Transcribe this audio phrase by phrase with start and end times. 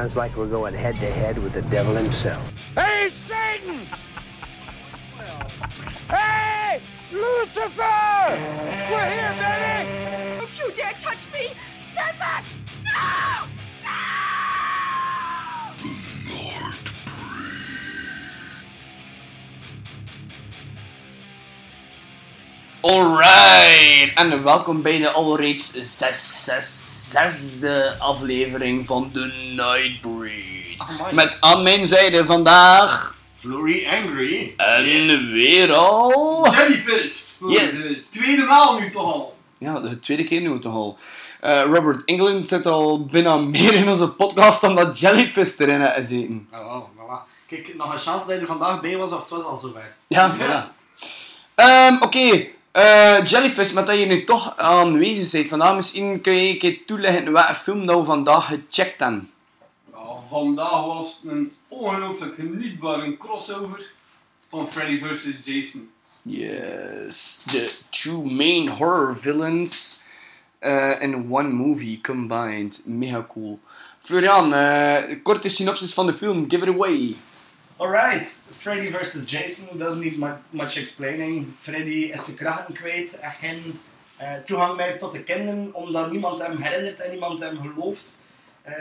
[0.00, 2.42] sounds like we're going head to head with the devil himself.
[2.74, 3.86] Hey, Satan!
[6.08, 6.80] hey,
[7.12, 8.30] Lucifer!
[8.90, 10.38] We're here, baby!
[10.38, 11.52] Don't you dare touch me!
[11.82, 12.44] Stand back!
[12.82, 13.46] No!
[13.84, 14.00] No!
[22.80, 30.82] Alright, en welkom bij de alreeds zes, zes, zesde aflevering van The Nightbreed.
[31.12, 34.54] Met aan mijn zijde vandaag Flurry Angry.
[34.56, 36.46] en weer al...
[36.52, 37.22] Jellyfish.
[37.38, 37.70] Voor Yes.
[37.70, 39.36] de tweede maal nu toch al.
[39.58, 40.98] Ja, de tweede keer nu toch al.
[41.40, 45.94] Eh, Robert England zit al bijna meer in onze podcast dan dat Jellyfish erin heeft
[45.94, 46.48] gezeten.
[46.54, 47.28] Oh, oh, voilà.
[47.46, 49.94] Kijk, nog een chance dat je er vandaag bij was of het was al zover.
[50.06, 50.78] Ja, voilà.
[51.54, 56.52] Ehm, Oké, eh, Jellyfish, met dat je nu toch aanwezig bent vandaag, misschien kun je
[56.52, 59.30] een keer toelichten welke film we vandaag gecheckt hebben.
[59.92, 63.90] Ja, vandaag was het een ongelooflijk genietbare crossover
[64.48, 65.44] van Freddy vs.
[65.44, 65.90] Jason.
[66.22, 70.00] Yes, the two main horror villains
[70.60, 72.82] uh, in one movie combined.
[72.84, 73.58] Mega cool.
[73.98, 77.16] Florian, uh, korte synopsis van de film, give it away.
[77.80, 79.24] Alright, Freddy vs.
[79.24, 81.54] Jason doesn't need mu- much explaining.
[81.58, 83.80] Freddy is zijn krachten kwijt en geen
[84.16, 88.18] eh, toegang meer tot de kinderen, omdat niemand hem herinnert en niemand hem gelooft.
[88.62, 88.74] Eh,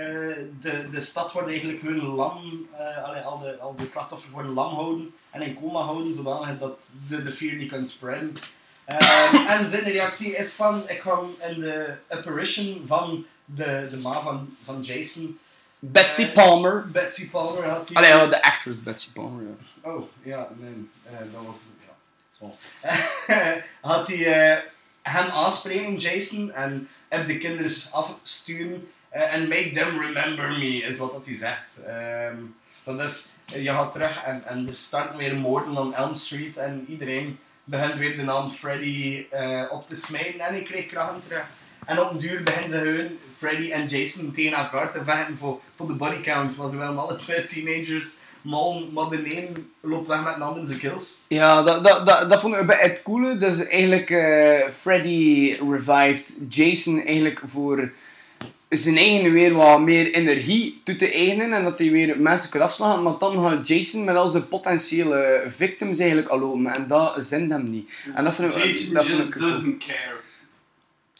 [0.59, 4.53] de, de stad wordt eigenlijk hun lam, eh, allee, al, de, al de slachtoffers worden
[4.53, 8.33] lam houden en in coma houden, zodanig dat de, de fear niet kan spreiden.
[8.85, 14.21] Eh, en zijn reactie is van, ik ga in de apparition van de, de ma
[14.21, 15.39] van, van Jason,
[15.79, 16.87] Betsy Eh, Palmer.
[16.91, 17.93] Betsy Palmer had.
[17.93, 19.43] Allee, ja, de actress Betsy Palmer.
[19.43, 19.89] Ja.
[19.89, 21.59] Oh, ja, nee, eh, dat was...
[21.87, 21.93] Ja,
[22.39, 22.55] zo.
[23.89, 24.63] had hij eh,
[25.01, 31.11] hem aanspreken, Jason, en heb de kinderen afsturen en make them remember me, is wat
[31.11, 31.83] dat hij zegt.
[31.83, 32.37] Ehm,
[32.83, 36.85] dat is, je gaat terug en, en er starten weer moorden op Elm Street en
[36.87, 39.25] iedereen begint weer de naam Freddy
[39.69, 41.45] op te smijten en hij kreeg krachten terug.
[41.89, 45.59] En op een duur beginnen ze hun, Freddy en Jason, tegen elkaar te vechten voor,
[45.75, 46.55] voor de body count.
[46.55, 50.67] Want ze willen alle twee teenagers man, maar de een loopt weg met een ander
[50.67, 51.23] zijn kills.
[51.27, 53.37] Ja, dat, dat, dat, dat vond ik bij het coole.
[53.37, 57.91] Dus eigenlijk eh, Freddy revived Jason eigenlijk voor
[58.69, 62.61] zijn eigen weer wat meer energie toe te eigenen en dat hij weer mensen kan
[62.61, 63.03] afslaan.
[63.03, 67.51] Maar dan gaat Jason met al zijn potentiële victims eigenlijk al lopen en dat zint
[67.51, 67.91] hem niet.
[68.13, 69.47] En dat ik, Jason dat just cool.
[69.47, 70.27] doesn't care.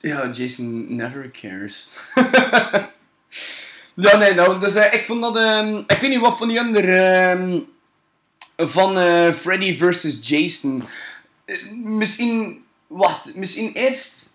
[0.02, 1.90] Ja, Jason never cares.
[3.96, 5.36] ja, nee, nou, dus eh, ik vond dat...
[5.36, 6.96] ehm, ik weet niet wat van die andere...
[6.96, 7.60] ehm,
[8.58, 10.84] van eh, Freddy versus Jason.
[11.46, 12.64] Eh, misschien...
[12.88, 14.28] Wacht, misschien eerst...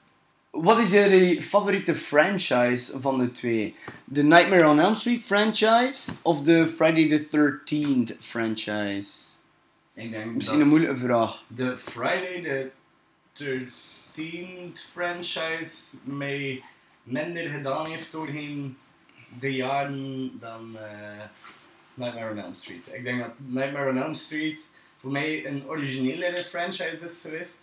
[0.50, 3.74] Wat is je favoriete franchise van de twee?
[4.04, 9.10] De Nightmare on Elm Street franchise of de Friday the 13th franchise?
[9.94, 11.42] Ik denk Misschien een moeilijke vraag.
[11.48, 12.70] de Friday the
[13.44, 13.93] 13th
[14.92, 16.62] franchise mij
[17.02, 18.76] minder gedaan heeft doorheen
[19.38, 21.24] de jaren dan eh,
[21.94, 22.90] Nightmare on Elm Street.
[22.94, 24.70] Ik denk dat Nightmare on Elm Street
[25.00, 27.58] voor mij een originelere franchise is geweest.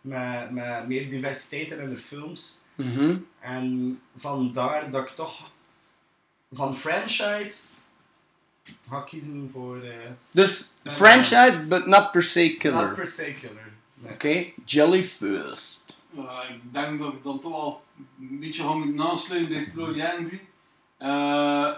[0.00, 2.60] Met, met meer diversiteit in de films.
[2.74, 3.16] Mhm.
[3.40, 5.50] En vandaar dat ik toch
[6.52, 7.56] van franchise
[8.88, 9.92] ga kiezen voor uh,
[10.30, 12.86] Dus franchise, but not per se killer.
[12.86, 13.72] not per se killer.
[13.94, 14.12] Nee.
[14.12, 15.85] Oké, Jelly first.
[16.48, 17.82] Ik denk dat ik dan toch wel
[18.20, 20.40] een beetje ga moeten bij Flurry Angry.
[20.98, 21.70] Eh,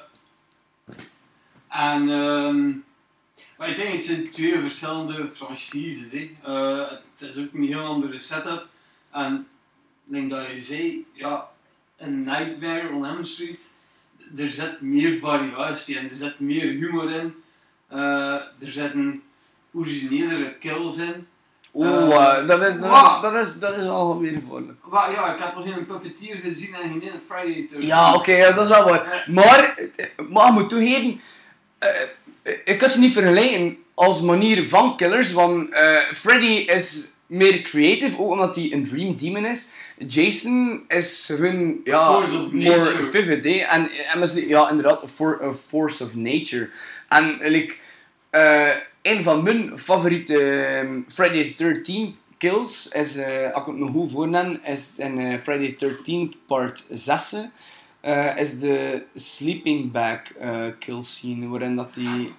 [1.68, 2.70] en ehm
[3.58, 6.12] maar ik denk het zijn twee verschillende franchises.
[6.12, 6.30] Hè.
[6.42, 8.66] Eh, het is ook een heel andere setup.
[9.10, 9.46] En
[10.06, 11.50] ik denk dat je zei, ja,
[11.96, 13.74] een Nightmare on Elm Street,
[14.36, 17.34] er zit meer variatie in, er zit meer humor in,
[17.88, 19.22] Eh, er zitten
[19.72, 21.26] originelere kills in.
[21.72, 24.78] Oeh, Eh, eh, dat, is, dat, is, dat, is, gevaarlijk.
[24.90, 27.86] Maar ja, ik heb toch geen puppeteer gezien en geen Friday 13.
[27.86, 29.24] Ja, oké, dat is wel waar.
[29.26, 31.20] Maar, eh, maar ik moet toegeven,
[32.64, 35.68] ik kan ze niet vergelijken als manier van killers, want
[36.14, 39.66] Freddy is meer creative, ook omdat hij een Dream Demon is.
[40.06, 43.50] Jason is hun, ja, more vivid, hè.
[43.50, 43.88] En,
[44.34, 46.70] ja, inderdaad, a force of nature.
[47.08, 47.74] En, like,
[48.30, 48.70] eh,
[49.02, 53.86] een van mijn favoriete ehm, Friday the 13th kills is, eh, als ik het me
[53.86, 57.34] goed voorneem, is in eh, Friday the 13th part 6.
[58.00, 60.20] eh, is de sleeping bag
[60.78, 62.32] kill scene, waarin dat die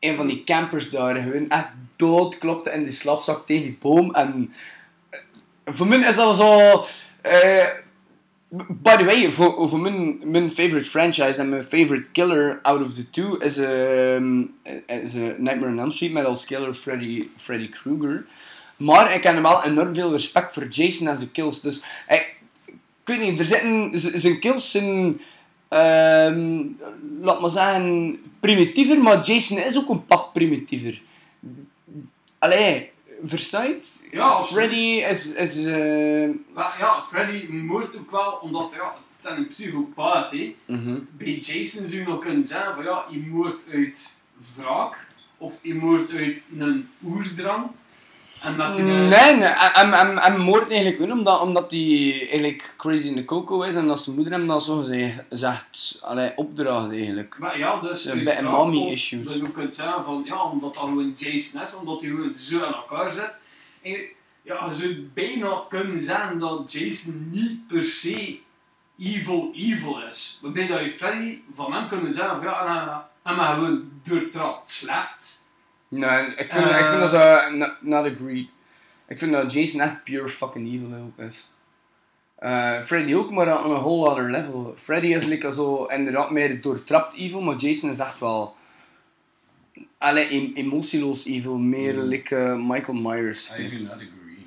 [0.00, 4.14] een van die campers daar gewoon echt dood klopte in die slapzak tegen die boom.
[4.14, 4.52] En
[5.64, 6.84] voor mij is dat zo...
[8.68, 12.92] By the way, voor, voor mijn, mijn favorite franchise en mijn favorite killer out of
[12.92, 14.54] the two is, um,
[14.86, 18.26] is uh, Nightmare on Elm Street met als killer Freddy, Freddy Krueger.
[18.76, 21.60] Maar ik heb wel enorm veel respect voor Jason en zijn kills.
[21.60, 22.36] Dus ik,
[22.66, 22.74] ik
[23.04, 25.20] weet niet, er zitten zijn kills zijn,
[25.68, 26.62] ehm,
[27.20, 31.02] laat maar zeggen, primitiever, maar Jason is ook een pak primitiever.
[32.38, 32.90] Allee,
[33.30, 34.08] het?
[34.10, 34.64] Ja, absoluut.
[34.64, 39.48] Freddy is, is eh, Maar ja, Freddy moordt ook wel, omdat ja, het is een
[39.48, 40.56] psychopaat hè.
[40.66, 40.98] mhm.
[41.10, 44.22] Bij Jason zou je nog kunnen zeggen van ja, je moordt uit
[44.56, 45.06] wraak.
[45.38, 47.70] Of je moordt uit een oerdrang.
[48.44, 52.18] En dat je Nee, de- nee, en, en, en moord eigenlijk ook omdat, omdat hij
[52.20, 55.98] eigenlijk crazy in de coco is en dat zijn moeder hem dat zo gezegd zegt,
[56.00, 57.36] allee, opdraagt eigenlijk.
[57.38, 59.26] Maar ja, dus Een beetje wraak, mommy of issues.
[59.26, 62.64] Dat je kunt zeggen van ja, omdat dat gewoon Jason is, omdat hij gewoon zo
[62.64, 63.32] aan elkaar zit.
[63.82, 64.12] En je-
[64.42, 68.38] ja, je zou bijna kunnen zeggen dat Jason niet per se
[68.98, 70.38] evil evil is.
[70.42, 73.90] Waarbij dat je Freddy van hem kunnen zeggen van ja, en hij- en maar gewoon
[74.08, 75.43] doortrapt slecht.
[75.88, 76.78] Nee, ik vind, Eh.
[76.80, 78.48] ik vind dat ze not, not agreed.
[79.08, 81.50] Ik vind dat Jason echt pure fucking evil ook is.
[82.36, 84.72] Eh, Freddy ook, maar on a whole other level.
[84.76, 88.56] Freddy is like zo inderdaad meer doortrapt evil, maar Jason is echt wel...
[89.98, 93.50] Allee, em- emotieloos evil, meer like eh, Michael Myers.
[93.50, 93.82] I vind do ik.
[93.82, 94.46] not agree.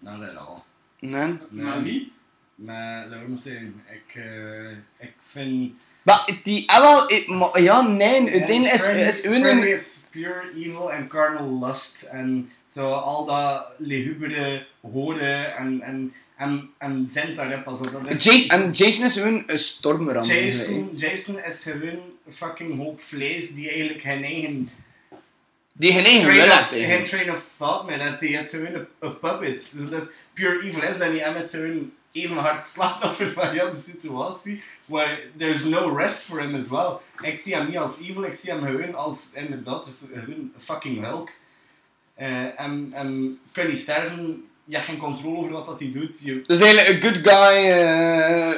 [0.00, 0.56] Not at all.
[0.98, 1.38] Nee?
[1.50, 1.64] Nee.
[1.64, 2.12] Maar wie?
[2.54, 3.82] Met Laurentijn.
[3.90, 5.72] Ik, eh, ik vind...
[6.02, 11.66] Maar die, ah, wel, ja, nee, uiteindelijk is, is hun is pure evil en carnal
[11.66, 12.02] lust.
[12.02, 17.66] En zo al dat lehubere horen en, en, en, en zend daarop.
[17.66, 20.22] Also, dat is, Jason, en Jason is hun een stormram.
[20.22, 24.70] Jason, Jason is gewoon een fucking hoop vlees die eigenlijk geen eigen
[25.72, 28.20] Die geen eigen wil heeft, geen train of thought meer heeft.
[28.20, 29.72] Die is gewoon een, puppet.
[29.76, 31.22] Dus dat is pure evil is dat niet.
[31.22, 34.62] Hij is gewoon even hard slachtoffer van de situatie.
[34.92, 36.90] Waar there's no rest for him as well.
[37.30, 41.30] Ik zie hem niet als evil, ik zie hem gewoon als inderdaad gewoon fucking hulk.
[42.14, 46.18] Eh, en, en kan niet sterven, je hebt geen controle over wat dat hij doet.
[46.22, 48.56] Je, Dus eigenlijk een good guy,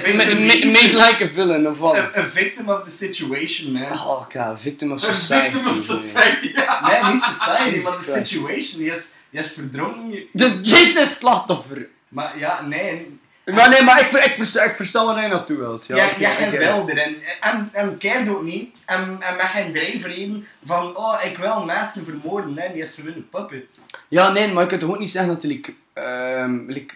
[0.00, 1.96] victim- ma- made like a villain, of wat?
[1.96, 3.92] a, a victim of the situation, man.
[3.92, 5.50] Oh god, victim of society.
[5.52, 7.00] victim of society, ja.
[7.02, 8.26] Nee, niet society, maar the Christ.
[8.26, 8.78] situation.
[8.82, 10.10] Die is, die is verdronken.
[10.10, 11.88] je- Dus Jason is slachtoffer.
[12.08, 13.20] Maar ja, nee.
[13.54, 15.86] Maar nee, maar ik, ik, ik versta waar hij naartoe wilt.
[15.86, 16.52] Ja, Ja, jij I geen
[16.88, 17.16] erin.
[17.40, 18.76] En, en keert ook niet.
[18.84, 22.54] En, en met geen drijfreden van, oh, ik wil mensen vermoorden.
[22.54, 23.72] Nee, die is gewoon een puppet.
[24.08, 26.94] Ja, nee, maar je kunt toch ook niet zeggen dat hij like, ehm, like,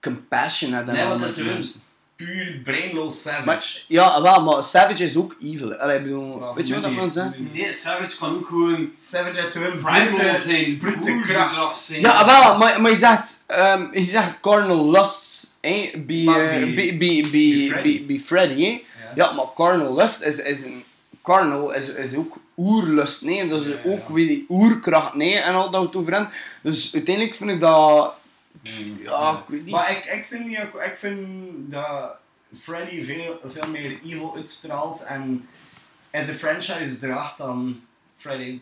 [0.00, 1.80] compassion had en Nee, want dat is gewoon mensen.
[2.16, 3.44] puur brainloos savage.
[3.44, 5.74] Maar, ja, wel, maar Savage is ook evil.
[5.74, 7.50] Allee, ik bedoel, Ja, weet je wat ik wil zeggen?
[7.52, 7.74] nee.
[7.74, 11.78] Savage kan ook gewoon savage is gewoon primal zijn, brute kracht.
[11.78, 12.00] zijn.
[12.00, 15.31] Ja, wel, maar, maar je zegt, um, je zegt carnal lust,
[15.62, 18.18] bij, bij, bij, bij Freddy.
[18.18, 18.70] Freddy, hè?
[18.70, 19.12] Ja.
[19.14, 20.84] Ja, maar carnal lust is, is een,
[21.22, 25.54] carnal is, is ook oerlust, nee, dat is Ja, ook weer die oerkracht, nee, en
[25.54, 26.34] al dat het over hebt.
[26.62, 28.14] Dus uiteindelijk vind ik dat,
[28.98, 29.70] ja, ik weet niet.
[29.70, 32.16] Maar ik, ik, vind, ik vind dat
[32.60, 35.48] Freddy veel, veel meer evil uitstraalt en
[36.10, 37.80] als de franchise draagt dan
[38.16, 38.60] Friday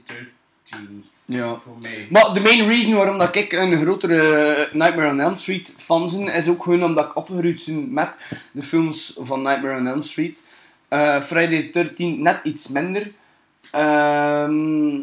[0.63, 1.61] 13 ja.
[1.65, 2.07] voor mij.
[2.11, 6.35] Maar de main reason waarom dat ik een grotere Nightmare on Elm Street fan ben,
[6.35, 8.19] is ook gewoon omdat ik opgegroeid ben met
[8.53, 10.43] de films van Nightmare on Elm Street.
[10.89, 13.13] Eh, Friday the 13 net iets minder.
[13.71, 14.99] Ehm,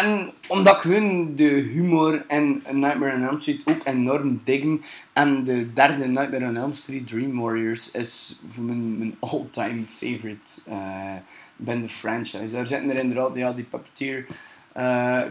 [0.00, 4.82] en omdat ik gewoon de humor in Nightmare on Elm Street ook enorm diggen.
[5.12, 10.60] En de derde Nightmare on Elm Street, Dream Warriors, is voor mijn, mijn all-time favorite
[10.66, 11.16] eh
[11.56, 12.54] binnen de franchise.
[12.54, 14.36] Daar zitten er inderdaad ja, die Puppeteer eh,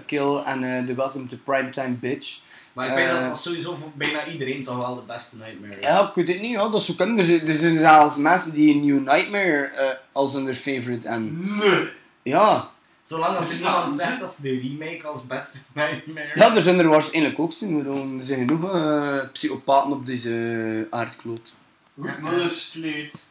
[0.05, 2.39] Kill en eh The Welcome to Primetime Bitch.
[2.73, 5.79] Maar ik weet Eh, dat dat sowieso voor bijna iedereen toch wel de beste Nightmare
[5.79, 5.85] is.
[5.85, 7.17] Ja, ik weet het niet, ja, dat is zo kunnen.
[7.17, 11.89] Er zijn, er zijn zelfs mensen die New Nightmare eh, als hun favorite en Nee.
[12.23, 12.69] ja.
[13.03, 13.99] Zolang als niemand ze?
[13.99, 17.85] zegt dat ze de remake als beste Nightmare Ja, er zijn er waarschijnlijk ook zijn.
[17.85, 21.53] Er zijn genoeg eh, psychopaten op deze aardkloot.
[21.99, 22.43] Goed, maar dus...
[22.43, 23.29] Absoluut.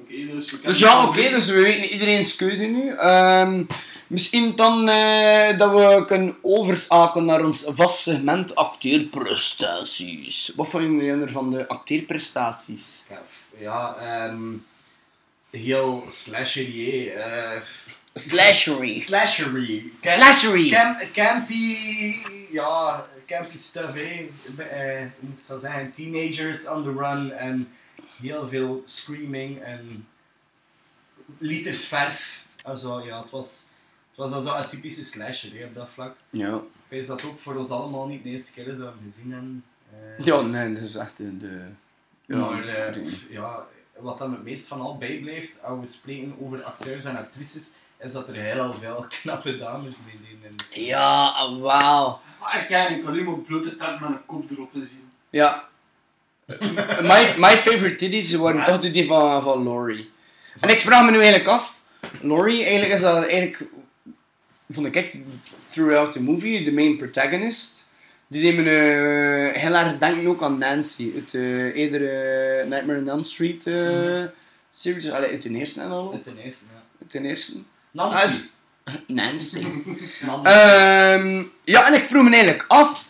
[0.00, 0.50] Oké, dus...
[0.50, 2.88] we Dus ja, oké, dus we weten iedereen's keuze nu.
[2.88, 3.62] Ehm,
[4.10, 10.52] misschien dan eh, dat we kunnen overschakelen naar ons vast segment acteerprestaties.
[10.56, 13.04] Wat vond je er van de acteerprestaties?
[13.08, 13.20] Ja,
[13.58, 14.42] Ja, ehm
[15.50, 17.60] heel slashery, eh
[18.14, 18.98] Slashery.
[18.98, 19.92] slashery.
[20.00, 20.68] Camp- Slashery.
[20.70, 21.76] Camp, campy,
[22.50, 23.94] ja, campy stuff.
[23.96, 25.94] Eh, moet?
[25.94, 27.68] Teenagers on the run en
[28.20, 30.06] heel veel screaming en
[31.38, 32.44] liters verf.
[32.62, 33.66] Also, ja, het was,
[34.20, 36.16] was also een typische slasher hè, op dat vlak.
[36.30, 36.60] Ja.
[36.88, 39.32] Weet dat ook voor ons allemaal niet de eerste keer is dat we hem gezien
[39.32, 39.64] hebben.
[40.18, 41.36] Eh, Ja, nee, dat is echt de...
[41.36, 41.60] de
[42.26, 46.62] Ja, maar eh, ja, wat dan het meest van al bijblijft, als we spreken over
[46.62, 50.14] acteurs en actrices, is dat er heel veel knappe dames bij
[50.72, 52.20] die Ja, ah, wauw.
[52.40, 55.10] Herken, ik kan nu mijn blote tent met een kop erop zien.
[55.30, 55.68] Ja.
[57.10, 58.80] my, my favorite titties waren Wat?
[58.80, 60.10] toch die van, van Laurie.
[60.60, 61.80] En ik vraag me nu eigenlijk af.
[62.20, 63.62] Laurie, eigenlijk is dat eigenlijk...
[64.72, 65.14] Vond ik,
[65.70, 67.86] throughout the movie, de main protagonist.
[68.26, 71.10] Die deed me eh, heel erg denken ook aan Nancy.
[71.14, 74.24] Uit de eerdere Nightmare on Elm Street eh,
[74.70, 75.10] series.
[75.10, 76.12] Allee, uit de eerste en al.
[76.12, 76.82] Het ten eerste, ja.
[77.00, 77.52] Uit de eerste.
[77.90, 78.16] Nancy.
[78.84, 79.66] Ah, Nancy.
[80.26, 80.48] Nancy.
[80.48, 83.08] Ehm, ja, en ik vroeg me eigenlijk af.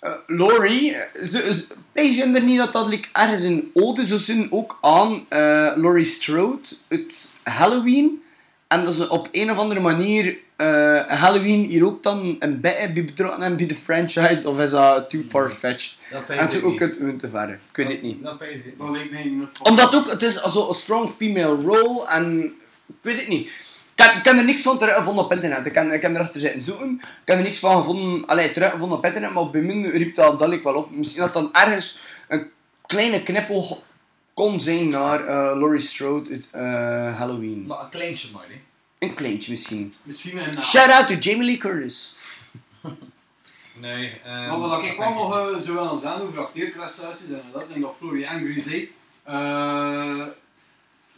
[0.00, 1.52] eh, Laurie, eh,
[1.92, 5.38] weet je er niet dat dat like, ergens een ode zou zijn ook aan eh,
[5.76, 8.22] Laurie Strode uit Halloween?
[8.68, 12.92] En dat ze op een of andere manier eh, Halloween hier ook dan een beetje
[12.92, 14.48] bij betrokken hebben bij de franchise?
[14.48, 15.98] Of is dat too far-fetched?
[16.10, 17.52] Dat En ik ook het te verre.
[17.52, 18.22] Ik weet het niet.
[18.22, 18.88] Dat pijs ik Dat
[19.24, 19.58] niet.
[19.62, 22.44] Omdat ook, het is zo een strong female role en
[22.86, 23.48] ik weet het niet.
[23.94, 25.66] Ik ik heb er niks van teruggevonden op internet.
[25.66, 26.94] Ik heb, ik heb erachter zitten zoeken.
[27.00, 30.38] Ik heb er niks van gevonden, allee, teruggevonden op internet, maar bij mij riep dat
[30.38, 30.90] dadelijk wel op.
[30.90, 31.98] Misschien dat dan ergens
[32.28, 32.50] een
[32.86, 33.82] kleine knippel
[34.34, 37.66] kon zijn naar eh, Laurie Strode uit eh, Halloween.
[37.66, 38.67] Maar een kleintje maar, hè.
[38.98, 39.94] Een kleintje misschien.
[40.02, 40.62] Misschien een naam.
[40.62, 42.14] Shout out to Jamie Lee Curtis.
[43.80, 47.42] Nee, ehm, Maar wat ik kwam nog uh, zo wel eens aan over acteerprestaties, en
[47.52, 48.92] dat denk ik dat Florian zei.
[49.22, 50.26] eh,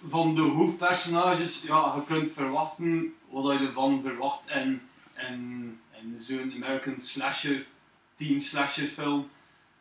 [0.08, 4.82] van de hoofdpersonages, ja, je kunt verwachten wat je ervan verwacht in,
[5.28, 7.66] in, in zo'n American slasher,
[8.14, 9.28] teen slasher film.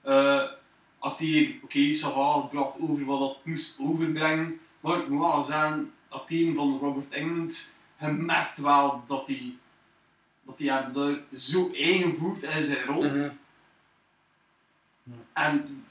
[0.01, 0.41] Eh
[0.99, 5.93] acteer, oké, okay, Sava bracht over wat dat moest overbrengen, maar ik moet wel zeggen,
[6.09, 9.53] acteer van Robert Englund, je merkt wel dat hij
[10.45, 13.03] dat hij hem zo ingevoerd in zijn rol.
[15.33, 15.83] En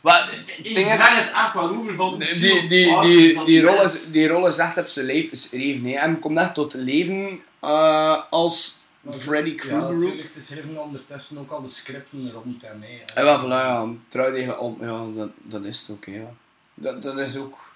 [0.00, 3.82] Maar ik ding is, het echt wel over van die, die, die, die, die, rol
[3.82, 5.84] is, die rol is echt op zijn leven geschreven.
[5.84, 5.92] hè.
[5.94, 8.76] En komt echt tot leven eh, als
[9.10, 9.92] Freddy Ja, Krueger ook.
[9.92, 10.28] natuurlijk.
[10.28, 12.82] Ze schrijven ondertussen ook al de scripten rond hem.
[12.82, 13.02] Hè.
[13.14, 16.32] En wel, voilà, ja, trouw tegen om, ja, dat, dat is het ook, hè, ja.
[16.74, 17.74] Dat, dat is ook...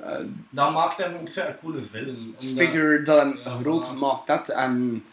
[0.00, 2.08] eh Dat maakt hem ook zo'n coole film.
[2.16, 5.04] omdat- figure dat een Ja, groot maakt dat en...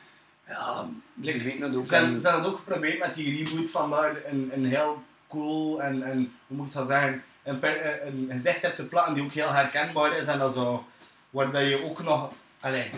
[0.47, 0.87] Ja,
[1.23, 1.85] ze Like, weten dat ook.
[1.85, 6.03] Ze hebben, het ook geprobeerd met die reboot van daar een, een heel cool en,
[6.03, 9.31] en hoe moet ik dat zeggen, een, per, een gezicht hebt te plakken die ook
[9.33, 10.85] heel herkenbaar is en dat zo,
[11.29, 12.89] waar dat je ook nog allee,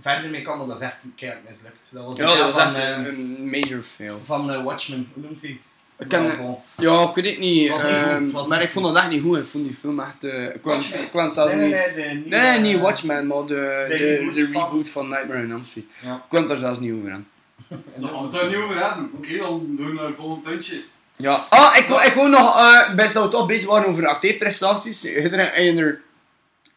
[0.00, 1.90] verder mee kan, want dat is echt keihard mislukt.
[1.92, 4.16] Dat was ja, dat was echt eh, een, een major fail.
[4.18, 5.60] van eh, Watchmen, hoe noemt hij?
[5.98, 6.56] Ik ken- bon.
[6.76, 9.22] Ja, ik weet het niet, niet goed, ehm, maar niet ik vond dat echt niet
[9.22, 9.38] goed.
[9.38, 10.24] Ik vond die film echt...
[10.24, 11.02] eh, ik kwam Watchmen?
[11.02, 11.96] ik kwam zelfs Nee, nee, niet...
[11.96, 15.50] nee, Nee, nee, niet eh, Watchmen, maar de, de, de de, reboot van- Nightmare on
[15.50, 15.86] Elm Street.
[16.02, 16.14] Ja.
[16.14, 17.26] Ik kwam daar zelfs niet over aan.
[17.68, 19.10] en Daar gaan we het er niet over hebben.
[19.16, 20.82] Oké, dan doen we naar het volgende puntje.
[21.16, 25.04] Ja, ah, ik, ik wou nog, eh best dat we toch bezig waren over acteerprestaties.
[25.04, 26.00] Iedereen heeft er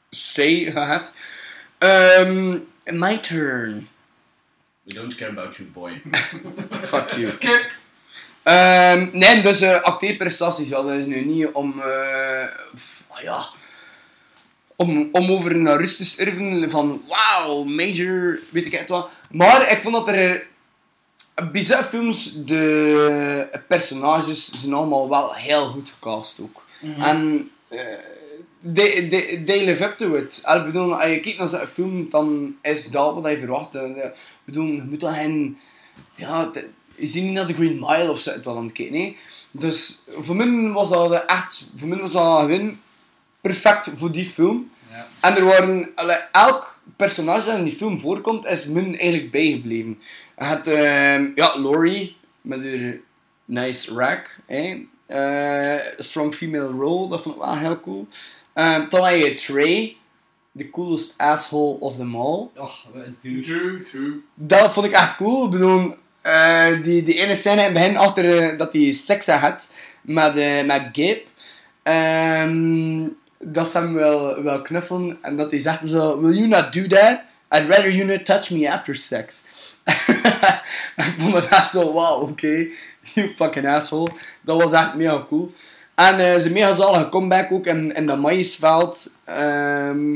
[0.09, 1.13] say gehad.
[1.77, 3.87] Ehm my turn.
[4.83, 6.01] We don't care about you, boy.
[6.81, 7.23] Fuck you.
[7.25, 7.71] Skip!
[8.49, 13.47] Ehm, nee, dus eh acteerprestaties, ja, dat is nu niet om, eh, pff, ah ja,
[14.75, 19.09] om, om over naar rust te sterven van wauw, major, weet ik het wat.
[19.31, 20.47] Maar ik vond dat er
[21.51, 26.65] bij zo'n films, de personages zijn allemaal wel heel goed gecast ook.
[26.99, 27.79] En eh,
[28.73, 30.41] they, they, they live up to it.
[30.55, 33.75] Ik bedoel, als je kijkt naar zo'n film, dan is dat wat je verwacht.
[33.75, 34.13] Eh, Ik
[34.45, 35.57] bedoel, je moet dan.
[36.15, 36.49] Ja,
[36.99, 39.17] je ziet niet naar de Green Mile of zo wel aan het kijken, nee.
[39.51, 41.67] Dus voor mij was dat echt...
[41.75, 42.77] Voor mij was dat gewoon
[43.41, 44.71] perfect voor die film.
[44.89, 45.07] Ja.
[45.19, 45.89] En er waren...
[46.31, 49.97] elk personage dat in die film voorkomt, is min eigenlijk bijgebleven.
[50.37, 52.97] Je had ehm, ja, Laurie, met haar
[53.45, 54.39] nice rack.
[54.45, 54.87] hè.
[55.05, 58.07] Eh, strong female role, dat vond ik wel heel cool.
[58.53, 59.97] Ehm, dan had je Trey,
[60.57, 62.49] the coolest asshole of them all.
[62.55, 63.17] Och, een
[63.83, 64.21] true.
[64.33, 65.45] Dat vond ik echt cool.
[65.45, 65.95] Ik bedoel,
[66.29, 69.69] eh, die, die ene scène in het begin achter eh, dat hij seks had
[70.01, 71.23] met, eh met Gabe.
[71.83, 73.07] Ehm,
[73.39, 76.87] dat ze hem wel, wel knuffelen en dat hij zegt zo: Will you not do
[76.87, 77.19] that?
[77.51, 79.41] I'd rather you not touch me after sex.
[80.95, 82.67] ik vond het echt zo: Wow, oké.
[83.13, 84.11] You fucking asshole.
[84.41, 85.53] Dat was echt mega cool.
[85.95, 89.13] En eh zijn mega zalige comeback ook in, in dat maïsveld.
[89.25, 90.15] Ehm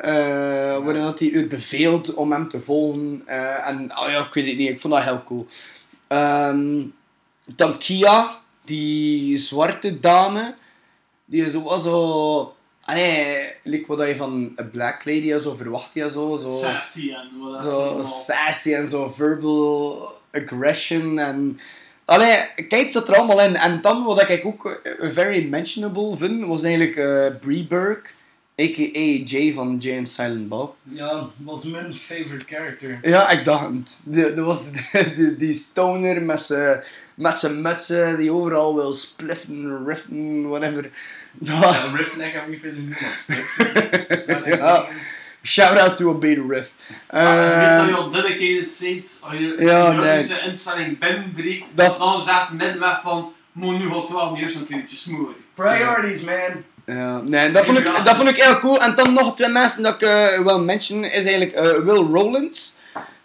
[0.00, 3.22] eh, waarin dat hij u beveelt om hem te volgen.
[3.26, 5.46] eh, en oh ja, ik weet het niet, ik vond dat heel cool.
[6.06, 6.82] Ehm
[7.56, 10.54] dan Kia, die zwarte dame,
[11.24, 12.54] die is ook wel zo.
[12.84, 16.36] Allee, like wat je van een black lady zo verwacht je zo.
[16.36, 21.60] zo Sassy en wat zo sassy en zo verbal aggression en
[22.04, 22.38] Allee,
[22.68, 23.56] kijk, zat er allemaal in.
[23.56, 28.10] En dan, wat ik ook eh, very mentionable vind, was eigenlijk Brie Burke,
[28.60, 29.22] a.k.a.
[29.24, 30.76] Jay van Jay and Silent Bob.
[30.82, 32.98] Ja, was mijn favorite character.
[33.02, 34.00] Ja, ik dacht het.
[34.04, 36.82] Die- Dat was die, die, die stoner met zijn
[37.14, 40.90] met zijn mutsen, die overal wil spliffen, riffen, whatever.
[41.38, 42.94] Ja, Riff, ik heb niet veel doen
[44.56, 44.86] Ja.
[45.42, 46.74] Shout out to Obey the Riff.
[47.06, 50.26] Ah, je weet dat Ehm, je al dedicated bent, als je Ja, nee.
[50.48, 55.34] Instelling binnenbreekt, Dat- dan zegt middenweg van, moet nu wel eerst een keertje smoren.
[55.54, 56.64] Priorities, man.
[56.94, 58.80] Ja, nee, dat vond, ik, dat vond ik heel cool.
[58.82, 62.72] En dan nog twee mensen dat ik eh, wil mentionen, is eigenlijk eh, Will Rowlands.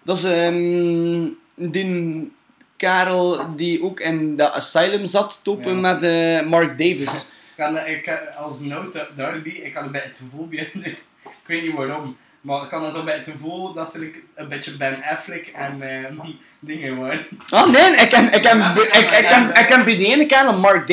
[0.03, 2.31] Dat is ehm die
[2.77, 5.79] Karel die ook in de asylum zat, topen Ja.
[5.79, 7.11] met eh, Mark Davis.
[7.11, 10.71] Ik kan, ik, als note daarbij, ik had een beetje het gevoel bij
[11.23, 14.49] ik weet niet waarom, maar ik had dan zo bij het gevoel dat ze een
[14.49, 16.11] beetje Ben Affleck en eh,
[16.59, 17.25] dingen waren.
[17.49, 20.87] Oh nee, ik ken, ik ken, ik, ik, ik, ik bij die Mark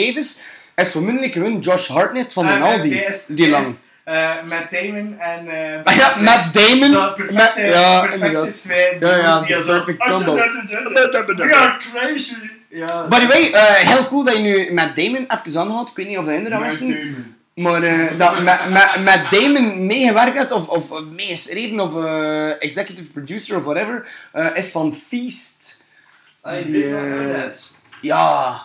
[0.83, 2.89] Davis, is vermoedelijk gewoon Josh Hartnett van de Aldi.
[2.89, 3.67] die is- Die lang.
[3.67, 3.73] is,
[4.05, 5.49] eh, Matt Damon en...
[5.49, 6.91] eh, Ah ja, Matt Damon.
[6.91, 8.63] Zo, perfecte, Met- ja, perfecte inderdaad.
[8.63, 10.35] twee Ja, ja, die zo- perfect combo.
[10.35, 12.35] We are crazy.
[12.69, 15.91] Ja, By the way, eh, heel cool dat je nu Matt Damon even aanhaalt.
[15.91, 16.83] Ik weet niet of dat hinderen was.
[17.55, 21.93] Maar eh, dat met, met, Damon meegewerkt had, of, of meegeschreven, of
[22.59, 25.81] executive producer, of whatever, eh, is van Feast.
[26.49, 27.75] I Die, did not know that.
[28.01, 28.63] Ja.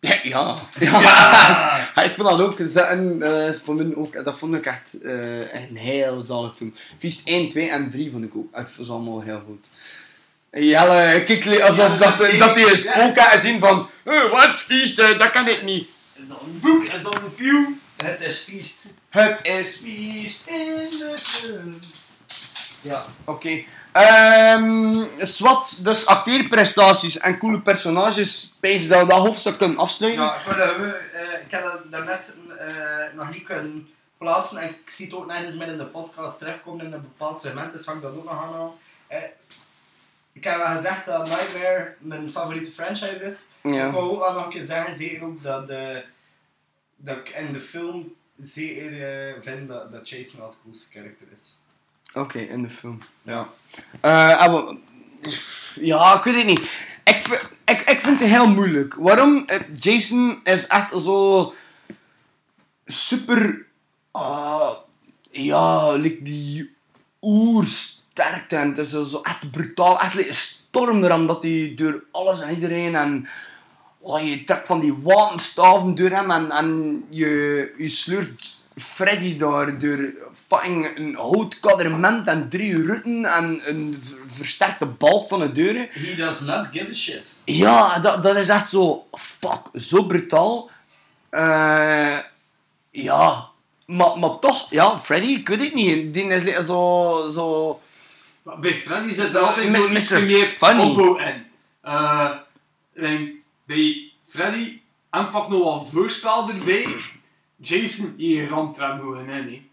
[0.22, 0.22] Ja.
[0.22, 0.58] Ja.
[0.78, 1.90] ja.
[1.94, 2.58] Ja, ik vond dat ook.
[2.58, 6.74] En, eh, is voor mij ook dat vond ik echt eh, een heel zalig film.
[6.98, 8.56] Feast 1, 2 en 3 vond ik ook.
[8.56, 9.68] Ik vond ze allemaal heel goed.
[10.50, 14.64] Jelle, kijk alsof Ja, dat, dat hij een spook had en zien van eh, wat
[14.68, 15.88] eh, dat kan ik niet.
[16.14, 16.84] Is dat een boek?
[16.84, 17.66] Is dat een view?
[17.96, 18.84] Het is feest.
[19.08, 21.78] Het is Feest in de film.
[22.82, 23.04] Ja.
[23.24, 23.62] Oké.
[23.92, 30.22] Ehm Swat, dus acteerprestaties en coole personages, spijs dat we dat hoofdstuk kunnen afsluiten.
[30.22, 32.66] Ja, ik, eh, ik heb dat daarnet eh,
[33.14, 33.88] nog niet kunnen
[34.18, 37.40] plaatsen en ik zie het ook nergens meer in de podcast terugkomen in een bepaald
[37.40, 38.72] segment, dus ga ik dat ook nog aanhalen.
[39.06, 39.22] Eh,
[40.32, 43.46] ik heb wel gezegd dat Nightmare mijn favoriete franchise is.
[43.60, 43.86] Ja.
[43.86, 46.04] Ik wil ook wel nog een keer zeggen, zeker ook dat, de,
[46.96, 51.26] dat ik in de film zeker eh, vind dat, dat Jason wel het coolste karakter
[51.32, 51.58] is.
[52.14, 53.02] Oké, in de film.
[53.22, 53.48] Ja.
[54.00, 54.78] We-
[55.80, 56.60] ja, ik weet het niet.
[57.04, 58.94] Ik, vind- ik, ik vind het heel moeilijk.
[58.94, 59.42] Waarom?
[59.46, 61.54] Eh, Jason is echt zo
[62.86, 63.66] super.
[64.10, 64.70] ah,
[65.30, 66.74] ja, like die
[67.22, 68.56] oersterkte.
[68.56, 70.00] En het is zo echt brutaal.
[70.00, 72.94] Echt like een stormram dat hij door alles en iedereen.
[72.96, 73.28] En
[73.98, 76.30] oh, je trekt van die wapenstaven door hem.
[76.30, 79.98] En, en je, je sleurt Freddy daar door
[80.48, 85.88] fucking een houtkadrement en drie rutten en een versterkte balk van de deuren.
[85.90, 87.34] He does not give a shit.
[87.44, 90.70] Ja, dat, dat is echt zo, fuck, zo brutaal.
[91.30, 92.18] Eh,
[92.90, 93.48] ja,
[93.86, 96.14] maar, maar toch, ja, Freddy, ik weet het niet.
[96.14, 97.80] Die is zo, zo...
[98.42, 100.82] Maar bij Freddy zit Zo, altijd zo iets meer funny.
[100.82, 101.46] opbouw in.
[101.82, 102.30] Eh,
[102.94, 106.86] en bij Freddy en pak nog wel voorspel erbij.
[107.62, 109.48] Jason, je ramt er hem gewoon in.
[109.48, 109.68] hè.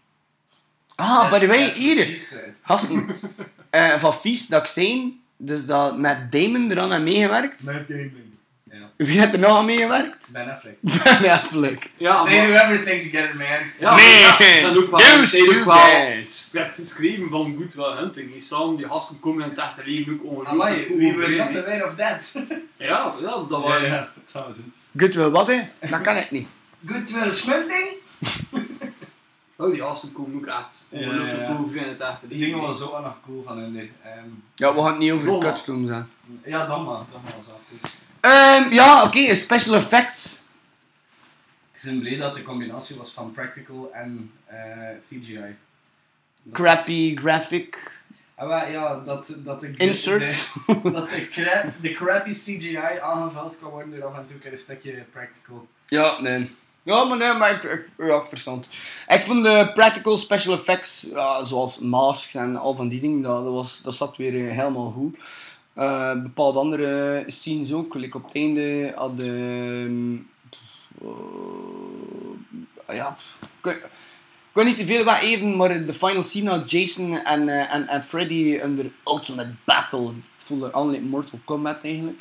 [0.96, 2.20] Ah, by the way, hier,
[2.62, 3.06] gasten,
[3.70, 5.02] eh, van Feast dat ik
[5.36, 7.64] dus dat met Damon eraan aan meegewerkt.
[7.64, 8.26] Matt Damon.
[8.70, 8.90] Ja.
[8.96, 10.28] Wie heeft er nog aan meegewerkt?
[10.32, 10.76] Ben Affleck.
[11.22, 11.90] Ben Affleck.
[11.96, 13.46] Ja, They maar, do everything together, man.
[13.80, 17.74] ja, Nee, maar ja, ze zijn ook wel, hebben ook wel script geschreven van Good
[17.74, 18.32] Will Hunting.
[18.32, 21.56] Die samen, die gasten komen in het echte leven ook ongelooflijk goed we were not
[21.64, 22.44] aware of that.
[22.76, 23.80] Ja, ja, dat Ja, was...
[23.80, 24.66] ja, dat was het.
[24.98, 25.60] Goed wel wat, hè?
[25.90, 26.48] Dat kan ik niet.
[26.86, 27.88] Good will schmunting.
[29.60, 31.56] Oh, die gasten komen ook echt Ja, ongelooflijk ja.
[31.58, 33.76] overeen in het echte Die dingen was ook wel nog cool van hen.
[33.76, 35.44] Ehm Ja, we gaan het niet over Domme.
[35.44, 36.10] kutfilms aan.
[36.44, 36.96] ja, dan maar.
[37.12, 37.90] Dan maar, wel goed.
[38.20, 40.40] Ehm, ja, oké, special effects.
[41.74, 44.56] Ik ben blij dat de combinatie was van practical en eh,
[45.00, 45.56] CGI.
[46.52, 48.02] Crappy graphic.
[48.34, 50.20] Ah, maar ja, dat, dat de, Insert.
[50.66, 54.58] de, dat de, cra de crappy CGI aangevuld kan worden door af en toe een
[54.58, 55.68] stukje practical.
[55.86, 56.50] Ja, nee.
[56.88, 58.66] Ja, maar nee, maar ik, ik, ja, verstand.
[59.08, 63.44] Ik vond de practical special effects, ja, zoals masks en al van die dingen, dat,
[63.44, 65.18] was, dat zat weer eh, helemaal goed.
[65.74, 70.26] Eh, bepaalde andere scenes ook, like op het einde hadden...
[71.00, 71.08] ehm,
[72.86, 73.16] eh, ja,
[73.64, 73.90] ik,
[74.52, 77.88] kan- niet te veel wat even, maar de final scene had Jason en, eh, en,
[77.88, 80.06] en Freddy under ultimate battle.
[80.06, 82.20] Het voelde aan Mortal Kombat eigenlijk.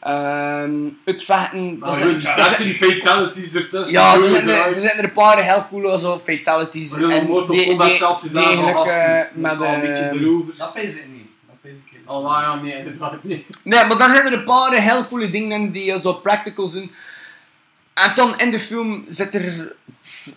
[0.00, 0.72] Ehm,
[1.04, 1.78] het vechten...
[1.78, 3.98] Maar dat zijn- die fatalities ertussen.
[3.98, 6.90] ja, er zijn, er, er zijn er een paar heel coole zo fatalities.
[6.90, 10.54] Maar dan en Mortal die, Kombat zelfs is daar is met wel een beetje erover.
[10.56, 11.26] Dat is het niet.
[12.06, 13.46] Oh, maar ja, nee, inderdaad niet.
[13.64, 16.66] Nee, maar daar zijn er een paar heel coole dingen in die eh, zo practical
[16.68, 16.90] zijn.
[17.94, 19.74] En dan in de film zit er,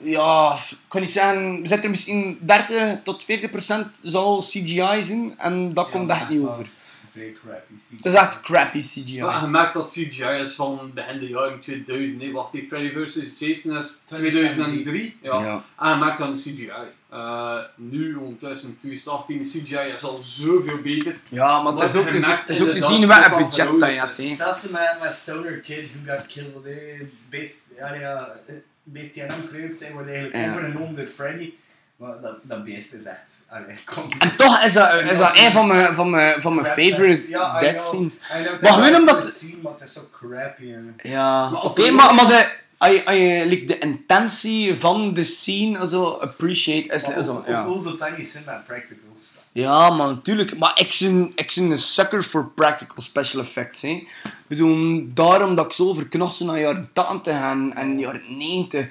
[0.02, 5.34] ja, ik kan niet zeggen, zit er misschien 30 tot 40 procent zal CGI zijn.
[5.38, 6.66] En dat Ja, komt echt niet wel over.
[7.12, 7.74] Vrij crappy.
[7.76, 7.96] CGI.
[7.96, 9.22] Het is echt crappy CGI.
[9.22, 12.18] Maar je merkt dat CGI is van begin de jaren 2000.
[12.18, 13.40] Nee, wacht, die Freddy vs.
[13.40, 14.56] Jason is 2003.
[14.56, 15.18] 2003.
[15.22, 15.40] Ja.
[15.42, 15.64] Ja.
[15.80, 16.72] En je merkt dan de CGI.
[17.10, 21.16] Eh, nu, ondertussen in 2018, de CGI is al zoveel beter.
[21.30, 22.14] Ja, maar het is ook, het
[22.50, 24.18] is, ook te zien wat een dat budget dat je hebt.
[24.18, 27.08] Hetzelfde met, met Stoner Kid, Who Got Killed, hè.
[27.30, 28.36] Beest, ja, ja,
[28.84, 30.52] beest die aan hem kleurt, hij wordt eigenlijk Ja.
[30.52, 31.54] overgenomen door Freddy.
[32.02, 33.76] Maar dat, dat beest is echt, allee.
[34.20, 37.58] En toch is dat, is dat een van mijn, van mijn, van mijn favorite Ja,
[37.58, 37.86] I death know.
[37.88, 38.16] scenes.
[38.18, 40.72] I Maar gewoon omdat- Scene, maar het is zo crappy.
[40.74, 40.96] En...
[41.04, 46.04] Ja, Maar oké, maar, maar de, als je like, de intentie van de scene zo
[46.10, 47.66] appreciate is, Maar ook, zo, ook ja.
[47.66, 49.30] wel zo tiny zijn met practicals.
[49.52, 50.58] Ja, maar natuurlijk.
[50.58, 53.82] Maar ik ben, ik ben een sucker voor practical special effects.
[53.82, 53.88] Hè.
[53.90, 54.08] Ik
[54.48, 58.88] bedoel, daarom dat ik zo verknocht ben naar jaren 80 en, en jaren 90.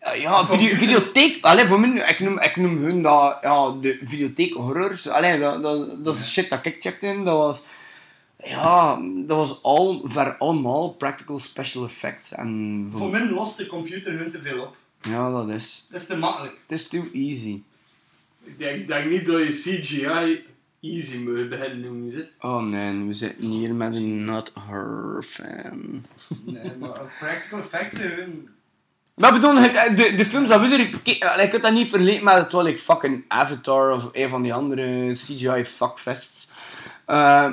[0.00, 1.44] Ja, video, videotheek...
[1.44, 3.38] Allee, voor mij, ik noem, ik noem hun dat...
[3.42, 5.08] Ja, de videotheek horrors.
[5.08, 7.24] Allee, dat, dat, dat is de shit dat ik checkte in.
[7.24, 7.62] Dat was...
[8.44, 12.32] Ja, dat was al, ver allemaal practical special effects.
[12.32, 14.76] En voor- Voor mij lost de computer hun te veel op.
[15.02, 15.86] ja, dat is...
[15.90, 16.58] Dat is te makkelijk.
[16.62, 17.62] Het is too easy.
[18.44, 19.48] Ik denk, niet dat je
[19.80, 20.44] CGI
[20.80, 22.10] easy moet beginnen noemen.
[22.10, 22.28] Zit.
[22.40, 26.04] Oh nee, we zitten hier met een not her fan.
[26.44, 28.48] Nee, maar practical effects zijn hun...
[29.20, 30.90] Maar bedoel, ik- de, de films dat we allee,
[31.46, 34.54] Ik heb dat niet verleden met het wel like fucking Avatar of een van die
[34.54, 36.48] andere CGI fuckfests.
[37.06, 37.48] Eh,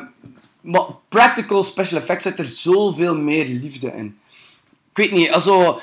[0.62, 4.19] maar practical special effects zit er zoveel meer liefde in.
[4.91, 5.80] Ik weet niet, also...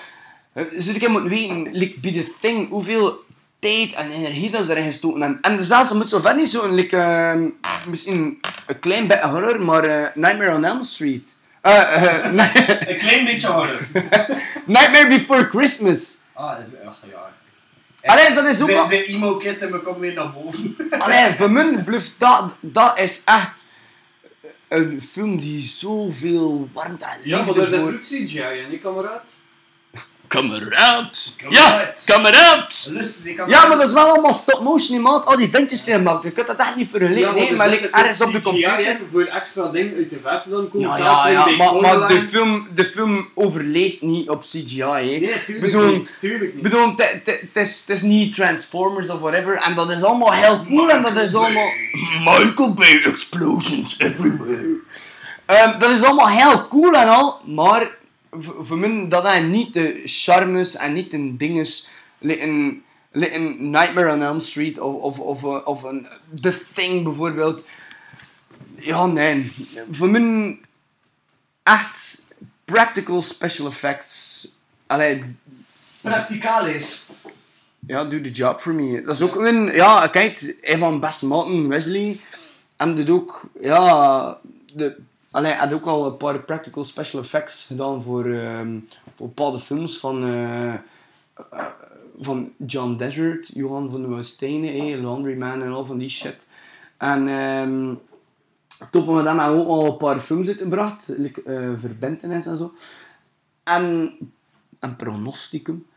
[0.53, 3.23] eh, Zou ik moeten weten, like, bij The Thing, hoeveel
[3.59, 5.41] tijd en energie dat ze erin gestoken hebben.
[5.41, 7.49] En zelfs, moet zo ver niet zo, like, ehm,
[7.89, 11.35] misschien een klein beetje horror, maar eh, Nightmare on Elm Street.
[11.65, 12.25] Eh, eh,
[12.89, 13.87] Een klein beetje horror.
[14.67, 16.19] Nightmare Before Christmas.
[16.33, 17.33] Ah, is, ach ja.
[18.13, 20.77] Allee, dat is ook de, de emo kid en me komt weer naar boven.
[20.99, 23.67] Allee, voor mij bluff, dat, dat is echt
[24.69, 29.41] een film die zoveel warmte en Ja, maar liefde daar zit ook CGI in, kameraad?
[30.35, 31.37] Come eruit!
[31.43, 32.91] Come Ja, eruit.
[33.47, 35.25] Ja, maar dat is wel allemaal stop-motion, man.
[35.27, 36.25] Al die ventjes zijn gemaakt.
[36.25, 38.39] Je kunt dat echt niet vergelijken, nee, er maar zit like, ook ergens op de
[38.39, 39.01] CGI computer...
[39.11, 40.83] voor extra dingen uit de verte dan komt.
[40.83, 44.97] Ja, ja, ja, de maar, maar de, film, de film overleeft niet op CGI, hè.
[44.97, 46.17] Nee, tuurlijk bedoel, niet.
[46.21, 46.63] Tuurlijk niet.
[46.63, 46.93] bedoel,
[47.53, 51.35] het- is- niet Transformers of whatever, en dat is allemaal heel cool, en dat is
[51.35, 51.71] allemaal...
[52.25, 54.77] Michael Bay explosions everywhere.
[55.47, 57.91] Ehm, dat is allemaal heel cool en al, maar
[58.39, 61.89] voor mij dat hij niet de charmes en niet de dinges,
[62.21, 66.07] een, een Nightmare on Elm Street of, of, of, eh, of een
[66.41, 67.65] The Thing bijvoorbeeld.
[68.77, 69.53] Ja, nee.
[69.91, 70.59] Voor mij
[71.63, 72.27] echt
[72.65, 74.49] practical special effects.
[74.87, 75.37] Allee,
[76.01, 77.11] Practicaal is.
[77.87, 79.03] ja, do the job for me.
[79.03, 82.21] Dat is ook een, ja, kijk, een van mijn beste maten, Wesley,
[82.77, 84.39] en dit ook, ja,
[84.73, 84.97] de,
[85.35, 88.79] allee, hij had ook al een paar practical special effects gedaan voor, ehm,
[89.17, 90.79] voor bepaalde films van, eh, eh,
[92.21, 96.49] van John Desert, Johan van de Woestijnen, eh, Laundryman en al van die shit.
[96.97, 97.95] En ehm
[98.91, 102.57] toen met hem hebben we ook al een paar films uitgebracht, like, eh Verbintenis en
[102.57, 102.75] zo.
[103.65, 104.17] En,
[104.81, 105.87] en Pronosticum.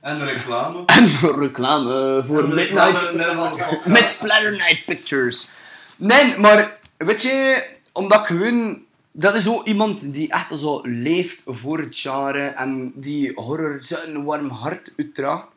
[0.00, 0.84] En reclame.
[0.86, 3.86] En reclame voor En reclame Midnight.
[3.86, 5.48] Met Splatter Night Pictures.
[5.96, 8.82] Nee, maar weet je, omdat ik gewoon.
[9.14, 14.24] Dat is ook iemand die echt zo leeft voor het genre en die horror zo'n
[14.24, 15.48] warm hart uitdraagt.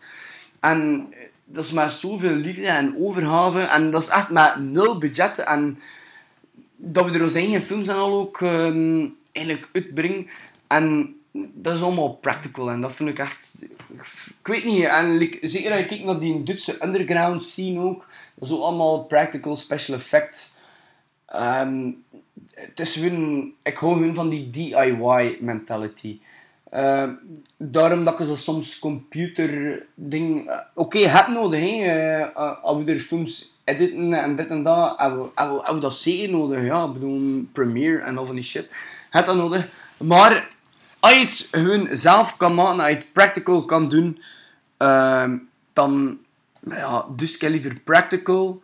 [0.60, 1.08] En
[1.46, 5.80] dat is met zoveel liefde en overgave en dat is echt met nul budget en
[6.76, 10.28] dat we er onze eigen films en al ook ehm, eigenlijk uitbrengen.
[10.68, 11.16] En
[11.54, 13.56] dat is allemaal practical en dat vind ik echt...
[14.40, 18.50] Ik weet niet, en zeker als je kijkt naar die Duitse underground scene ook, dat
[18.50, 20.54] is ook allemaal practical special effects.
[21.26, 21.92] Ehm,
[22.54, 23.52] het is gewoon...
[23.64, 26.20] Ik hou gewoon van die DIY mentality.
[26.70, 27.14] Ehm,
[27.58, 30.50] daarom dat ik soms computer ding...
[30.50, 32.34] eh, Oké, het nodig, hè.
[32.34, 36.64] als we er films editen en dit en dat, hebben we, dat zeker nodig.
[36.64, 38.70] Ja, ik bedoel, Premiere en al van die shit.
[39.10, 39.70] Het dat nodig.
[39.98, 40.50] Maar
[41.00, 44.22] als je het zelf kan maken, als je het practical kan doen,
[44.78, 45.38] ehm,
[45.74, 46.18] dan...
[46.60, 48.62] Ja, dus ik liever practical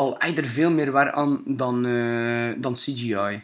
[0.00, 3.42] al er veel meer werk aan dan, eh, dan CGI.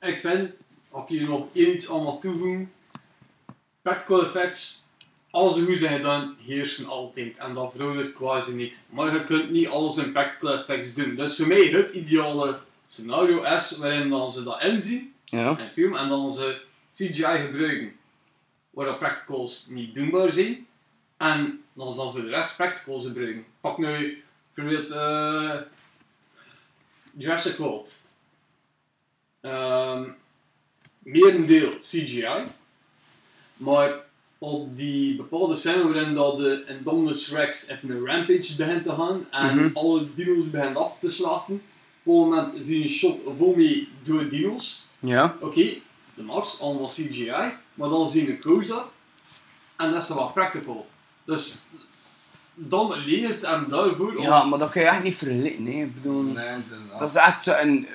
[0.00, 0.50] Ik vind,
[0.90, 2.72] als je hier nog één iets allemaal toevoegen,
[3.82, 4.90] practical effects,
[5.30, 7.36] als ze goed zijn gedaan, heersen altijd.
[7.36, 8.84] En dat verandert quasi niet.
[8.90, 11.14] Maar je kunt niet alles in practical effects doen.
[11.16, 15.58] Dus voor mij het ideale scenario is waarin dan ze dat inzien Ja.
[15.58, 16.60] in film en dan ze
[16.92, 17.92] CGI gebruiken
[18.70, 20.66] waar dat practicals niet doenbaar zijn.
[21.16, 23.44] En dan ze dan voor de rest practicals gebruiken.
[23.60, 24.22] Pak nu
[24.56, 25.60] bijvoorbeeld eh
[27.18, 28.08] Jurassic World.
[29.40, 30.08] Ehm
[30.98, 32.44] merendeel CGI.
[33.56, 34.04] Maar
[34.38, 39.26] op die bepaalde scène waarin dat de Indominus Rex op een rampage begint te gaan
[39.30, 39.70] en Mhm.
[39.76, 41.54] alle dino's beginnen af te slachten.
[42.02, 44.86] Op een moment zie je een shot vol mee door dino's.
[44.98, 45.36] Ja.
[45.40, 45.74] Oké,
[46.14, 48.90] de max, allemaal CGI, maar dan zie je een close-up
[49.76, 50.86] en dat is dan wat practical.
[51.24, 51.66] Dus
[52.58, 55.62] dan leert het hem daarvoor om- Ja, maar dat kun je echt niet vergelijken.
[55.62, 55.74] Nee.
[55.82, 56.98] Ik bedoel, Nee, het is dat.
[56.98, 57.86] dat is echt zo'n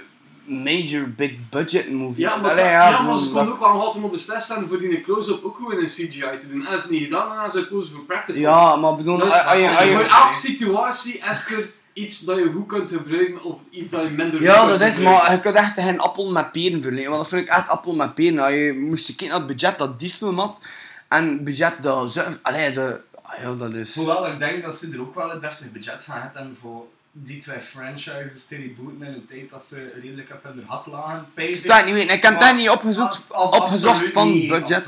[0.45, 2.23] major big budget movie.
[2.23, 4.79] Ja, maar, Allee, ja, maar bedoel, ze konden ook wel altijd op beslist staan voor
[4.79, 6.65] die close-up ook gewoon in CGI te doen.
[6.67, 8.41] Als ze het niet gedaan, dan ze gekozen voor practical.
[8.41, 12.37] Ja, maar ik bedoel, Dus als je- je- voor elke situatie is er iets dat
[12.37, 15.23] je goed kunt gebruiken of iets dat je minder goed Ja, kunt dat is, gebruiken.
[15.25, 17.11] maar je kunt echt geen appel met peren vergelijken.
[17.11, 18.33] Want dat vind ik echt appel met peren.
[18.33, 20.61] Nou, je moest kijken naar het budget dat die film had.
[21.09, 22.25] En het budget dat ze...
[22.41, 23.01] Allee, de,
[23.41, 23.95] ja, dat is...
[23.95, 26.87] Hoewel ik denk dat ze er ook wel een deftig budget gaan hebben en voor
[27.11, 31.27] die twee franchises te rebooten in een tijd dat ze redelijk op hun gat lagen.
[31.35, 32.15] Ik het niet weten.
[32.15, 34.85] Ik heb dat niet opgezocht, opgezocht van budget.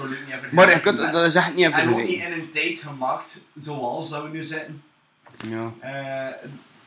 [0.51, 3.41] Maar ik kunt, dat is echt niet even En ook niet in een tijd gemaakt
[3.55, 4.83] zoals dat we nu zitten.
[5.47, 5.71] Ja.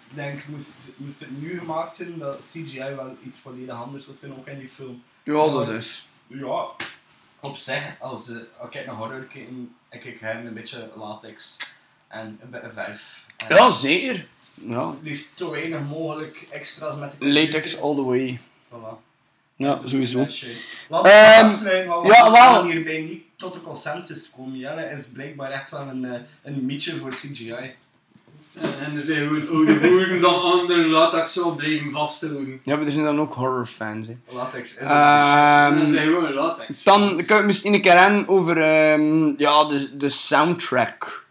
[0.08, 4.16] Ik denk, moest, moest het nu gemaakt zijn, dat CGI wel iets volledig anders zou
[4.16, 5.02] zijn, ook in die film.
[5.22, 6.08] ja, dat is.
[6.26, 6.66] Ja,
[7.40, 9.44] op zich, als, eh, als ik naar horror kijk,
[9.90, 11.56] ik kijk graag een beetje latex
[12.08, 13.24] en een beetje verf.
[13.36, 14.26] En Ja, zeker.
[14.66, 14.94] Ja.
[15.02, 18.40] liefst zo weinig mogelijk extra's met de Latex all the way.
[18.68, 19.04] Voilà.
[19.56, 20.18] Ja, sowieso.
[20.18, 20.42] Dat.
[20.88, 22.64] Laten we Ehm, afsluiten, want we ja, wel.
[22.64, 24.58] hierbij niet tot de consensus komen.
[24.58, 27.74] Jelle is blijkbaar echt wel een, eh, een mietje voor CGI.
[28.62, 32.60] En, en er zijn gewoon oude boeren dat andere latex zo blijven vasthouden.
[32.62, 34.06] Ja, maar er zijn dan ook horrorfans.
[34.06, 34.16] hè.
[34.32, 36.82] Latex is ook En Ehm, dan zijn gewoon latex.
[36.82, 41.24] Dan kunnen we het misschien een keer hebben over ehm, ja, de, de soundtrack.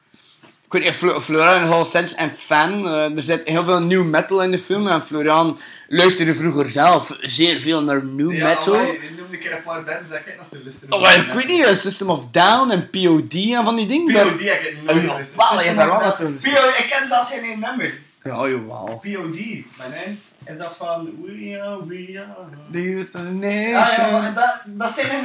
[0.65, 2.87] Ik weet niet, Flo- Florian is al sinds een fan.
[2.87, 4.87] Eh, er zit heel veel new metal in de film.
[4.87, 5.57] En Florian
[5.87, 8.85] luisterde vroeger zelf zeer veel naar new Ja, metal.
[9.25, 11.65] Noemde een keer een paar bands dat ik nog te luisteren Oh, ik weet niet,
[11.65, 14.29] eh, System of Down en POD en van die dingen.
[14.29, 15.49] POD heb ik nooit geluisterd.
[15.49, 16.53] wel, je hebt daar wel wat POD, toen.
[16.77, 17.99] ik ken zelfs geen één nummer.
[18.23, 19.01] Ja, jawel.
[19.03, 19.35] POD,
[19.77, 20.19] mijn naam.
[20.45, 22.47] Is dat van We Are, We Are?
[22.71, 24.11] The Youth of the Ah ja, Nation.
[24.11, 25.21] maar dat, dat is dat ken.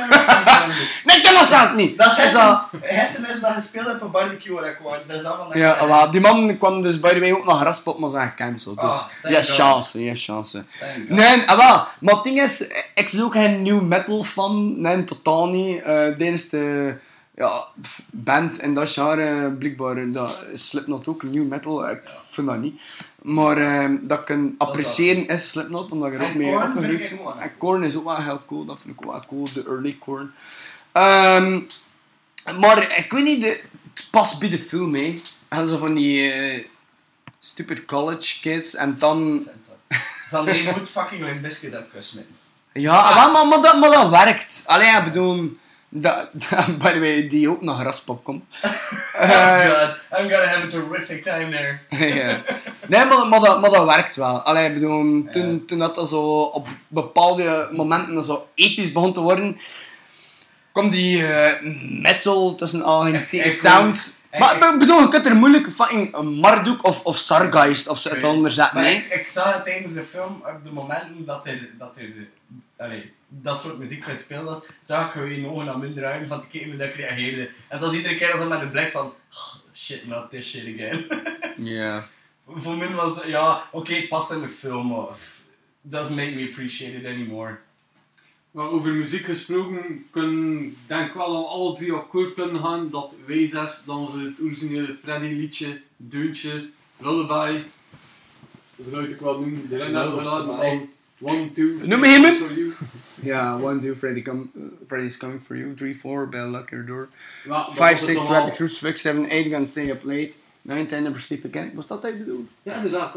[1.04, 1.98] Nee, ik ken dat zelfs niet.
[1.98, 4.96] Dat is Is gisteren, gisteren is dat gespeeld op een barbecue waar ik was.
[5.06, 6.10] Dat is allemaal Ja, voilà.
[6.10, 8.80] die man kwam dus by the way ook nog graspop, maar zijn gecanceld.
[8.80, 9.44] Dus Ah, ja, God.
[9.48, 10.64] chance, ja, chance.
[11.08, 11.84] Nee, ah.
[12.00, 12.60] Maar het ding is,
[12.94, 14.80] ik ben ook geen new metal fan.
[14.80, 15.82] Nee, totaal niet.
[15.82, 16.18] Eh
[16.50, 16.94] de
[17.34, 17.50] ja,
[18.10, 21.90] band in dat genre, blijkbaar, dat Slipknot ook, new metal.
[21.90, 22.80] Ik vind dat niet.
[23.22, 27.40] Maar eh, dat ik kan appreciëren is Slipknot, omdat je er ook mee opgegroeid bent.
[27.40, 29.96] En Korn is ook wel heel cool, dat vind ik ook wel cool, de early
[29.98, 30.34] Korn.
[30.92, 31.60] Ehm,
[32.60, 33.60] maar ik weet niet, de,
[33.94, 35.20] het past bij de film, hè.
[35.48, 36.64] En zo van die eh,
[37.38, 39.46] stupid college kids en dan...
[40.30, 42.24] Zandrine moet fucking Limp Bizkit op kus met.
[42.72, 44.62] Ja, maar, maar, maar, dat, maar dat werkt.
[44.66, 45.56] Allee, ik bedoel...
[45.92, 46.30] Dat,
[46.78, 48.44] by the way, die ook nog raspop komt.
[49.20, 51.78] Oh god, I'm gonna have a terrific time there.
[52.18, 52.42] ja.
[52.86, 54.40] Nee, maar, maar, dat, maar dat werkt wel.
[54.40, 59.56] Allee, bedoel, toen, toen dat, dat zo op bepaalde momenten zo episch begon te worden,
[60.72, 61.52] kwam die eh,
[62.02, 64.18] metal tussen al geen sounds.
[64.32, 67.98] Ik- maar ik- ik bedoel, je kunt er moeilijk fucking Marduk of, of Sargeist of
[67.98, 68.80] zo het onder zetten.
[68.80, 68.90] Hè.
[68.90, 72.12] ik, ik zag het tijdens de film, op de momenten dat er, dat er
[72.76, 76.46] allee, dat soort muziek gespeeld was, zag ik gewoon ogen naar minder uit van te
[76.48, 77.42] kijken hoe dat ik reageerde.
[77.46, 80.74] En het was iedere keer als met een blik van, "Oh, shit, not this shit
[80.74, 81.06] again.
[81.56, 82.06] Ja.
[82.56, 85.40] Voor mij was het, ja, oké, het past in de film, maar f-
[85.82, 87.58] doesn't make me appreciate it anymore.
[88.50, 93.84] Maar over muziek gesproken, kunnen denk wel al alle drie akkoord kunnen gaan dat W6
[93.86, 97.62] dan ze het originele Freddy liedje, Deuntje, Lullaby,
[98.90, 100.88] zou ik wel noemen, erin hebben gelaten van
[101.20, 102.72] One, Two, Noem me.
[103.22, 105.74] Ja, 1, 2, Freddy come, uh, Freddy's coming for you.
[105.74, 107.08] 3, 4, bell lock your door.
[107.44, 110.02] Ja, dat 5, was het 6, toch wel- rapid crucifix, 7, 8, gonna stay up
[110.04, 110.32] late.
[110.62, 111.70] 9, 10, never sleep again.
[111.74, 112.48] Was dat je bedoelde?
[112.62, 113.16] Ja, inderdaad.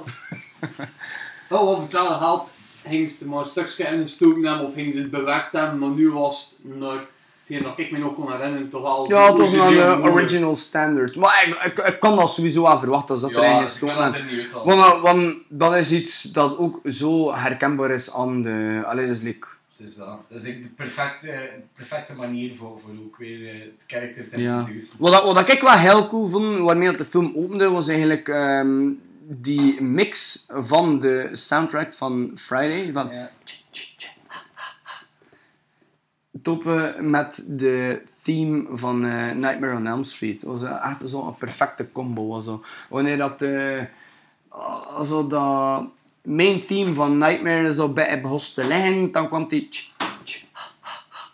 [1.49, 2.49] Wel, wat hetzelfde geld
[2.87, 5.89] gingen ze maar een stukje in gestoken hebben of gingen ze het bewerkt hebben, maar
[5.89, 6.99] nu was het naar
[7.45, 9.07] hetgeen dat ik me nog kon herinneren toch wel...
[9.09, 10.11] Ja, het was een origineel eh, nummer.
[10.11, 11.15] original standard.
[11.15, 14.13] Maar ik, ik, ik kan dat sowieso wel verwachten als dat erin ik ben gestoken
[14.15, 14.45] is.
[14.51, 14.65] er al.
[14.65, 18.81] Want, eh, want dat is iets dat ook zo herkenbaar is aan de...
[18.85, 20.07] Allee, dus like, Dus dat.
[20.07, 24.41] Dat is eigenlijk de perfecte, perfecte manier voor, voor ook weer eh, het karakter te
[24.41, 24.57] Ja.
[24.59, 24.97] introduceren.
[25.01, 27.87] Wat, dat- wat dat ik wel heel cool vond, waarmee dat de film opende, was
[27.87, 28.89] eigenlijk ehm,
[29.27, 32.91] die mix van de soundtrack van Friday.
[32.91, 33.31] Van Ja.
[36.41, 40.41] toppen met de theme van eh, Nightmare on Elm Street.
[40.41, 42.27] Dat was eh, echt zo'n perfecte combo.
[42.27, 42.63] was Zo.
[42.89, 43.39] Wanneer dat,
[45.05, 45.87] zo dat
[46.23, 49.67] main theme van Nightmare zo bij het begon te liggen, dan kwam die...
[49.67, 49.91] tsch,
[50.23, 51.29] tsch, ha, ha, ha.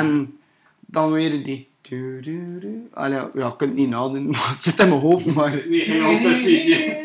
[0.00, 0.38] En
[0.80, 1.68] dan weer die...
[1.80, 2.88] du, du, du.
[2.92, 5.26] Allee, ja, ik kan het niet nadoen, maar het zit in mijn hoofd.
[5.26, 5.50] Maar...
[5.68, 7.03] Nee, geen ons is niet.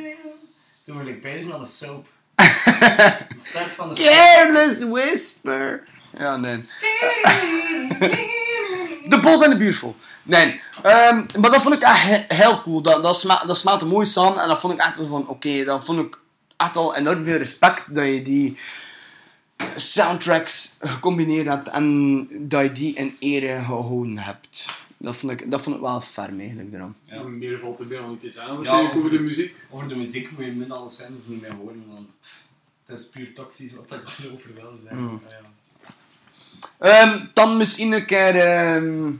[0.90, 2.08] Toen wil ik bezig aan de soap.
[2.36, 4.08] De start van de soap.
[4.08, 5.84] Careless Whisper.
[6.18, 6.56] Ja, nee.
[9.08, 9.96] de bot en de buurvol.
[10.24, 12.82] Nee, ehm, maar dat vond ik echt he- heel cool.
[12.82, 14.42] Dat, dat, sma dat smaatte mooi samen.
[14.42, 16.20] En dat vond ik echt zo van, oké, dat vond ik
[16.58, 18.58] echt al enorm veel respect dat je die
[19.76, 24.66] soundtracks gecombineerd hebt en dat je die in ere gehouden hebt.
[25.02, 26.96] Dat vond ik, dat vond ik wel ferm eigenlijk eraan.
[27.06, 27.24] Ja.
[27.24, 28.52] Meer valt er bij nog niet te zeggen.
[28.52, 29.56] Ja, Waarschijnlijk over de over- muziek.
[29.70, 32.08] Over de muziek moet je min alle scènes niet meer horen, want
[32.86, 35.02] het is puur toxisch wat ik erover wil zeggen.
[35.04, 35.22] Mm.
[35.30, 35.38] Ja.
[36.80, 39.12] Ehm, dan misschien een keer, ehm,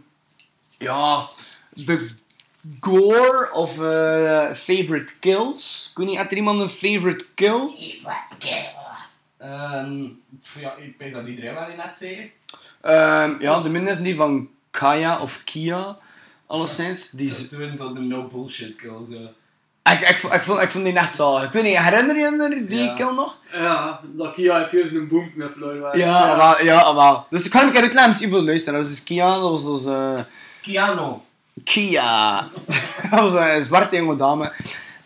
[0.78, 1.28] ja,
[1.70, 2.10] de
[2.80, 5.88] gore of eh, favorite kills.
[5.92, 7.70] Ik weet niet, had er iemand een favorite kill?
[9.38, 10.06] Ehm,
[10.42, 12.32] pff, ja, ik weet dat iedereen wel in net zeggen.
[12.82, 15.98] Ehm, ja, de minste is die van Kaya of Kia,
[16.48, 17.10] alleszins.
[17.10, 18.92] Die Dat is, is zo de no bullshit kill.
[19.12, 19.16] Zo.
[19.94, 21.38] ik, ik, vond- ik, vond, ik vond die net zo.
[21.38, 22.94] Ik weet niet, herinner je je die Ja.
[22.94, 23.36] kill nog?
[23.54, 25.98] Ja, dat Kia heb je eens een boomknuffler.
[25.98, 27.26] Ja, wel, ja, wel.
[27.30, 28.80] Dus ik kan een keer reclame misschien voor luisteren.
[28.80, 29.94] Dat was dus Kia, dat was dus...
[29.94, 30.20] eh,
[30.62, 31.14] Keanu.
[31.64, 32.48] Kia.
[33.12, 34.52] dat was een zwarte jonge dame.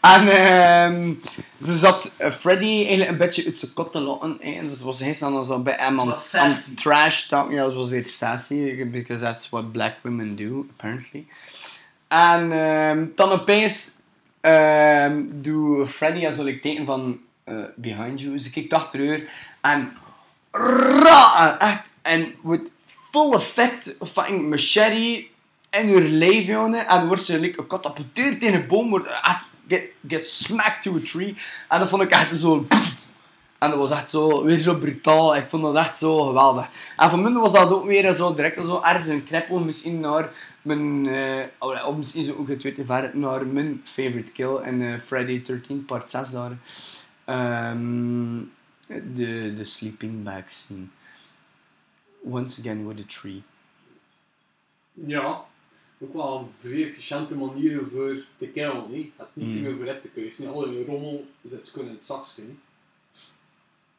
[0.03, 1.13] En ehm
[1.61, 4.37] ze zat eh, Freddy eigenlijk een beetje uit zijn kot te laten.
[4.41, 4.51] hè.
[4.51, 6.15] En dus was hij dan zo bij hem aan,
[6.75, 7.51] trash talk.
[7.51, 8.85] Ja, ze was weer sassy.
[8.85, 11.25] Because that's what black women do, apparently.
[12.07, 13.91] En ehm, dan opeens
[14.41, 18.39] ehm doe Freddy als ik teken van eh, behind you.
[18.39, 19.23] Ze kijkt achteruit
[19.61, 19.97] en
[21.03, 22.71] ra, echt, en with
[23.11, 25.25] full effect fucking machete
[25.69, 26.87] in haar lijf, jongen.
[26.87, 30.99] En wordt ze like, gecatapulteerd tegen een boom, wordt echt get, get smacked to a
[30.99, 31.35] tree.
[31.69, 32.65] En dat vond ik echt zo...
[33.59, 35.35] En dat was echt zo, weer zo brutaal.
[35.35, 36.69] Ik vond dat echt zo geweldig.
[36.97, 40.29] En voor mij was dat ook weer zo direct zo ergens een kreppel misschien naar
[40.61, 41.07] mijn...
[41.59, 45.85] oh, of misschien zo ook het tweede naar mijn favorite kill in eh, Friday 13
[45.85, 46.57] part 6 daar.
[47.25, 48.37] Ehm,
[48.87, 50.85] de, de sleeping bag scene.
[52.23, 53.43] Once again with a tree.
[54.93, 55.45] Ja,
[56.03, 58.85] ook wel een vrij efficiënte manier voor te killen.
[58.91, 59.11] hè.
[59.17, 59.61] Het niet Mm.
[59.61, 60.47] meer voor het te kruisen.
[60.53, 62.43] Alle rommel zit ze in het zakje.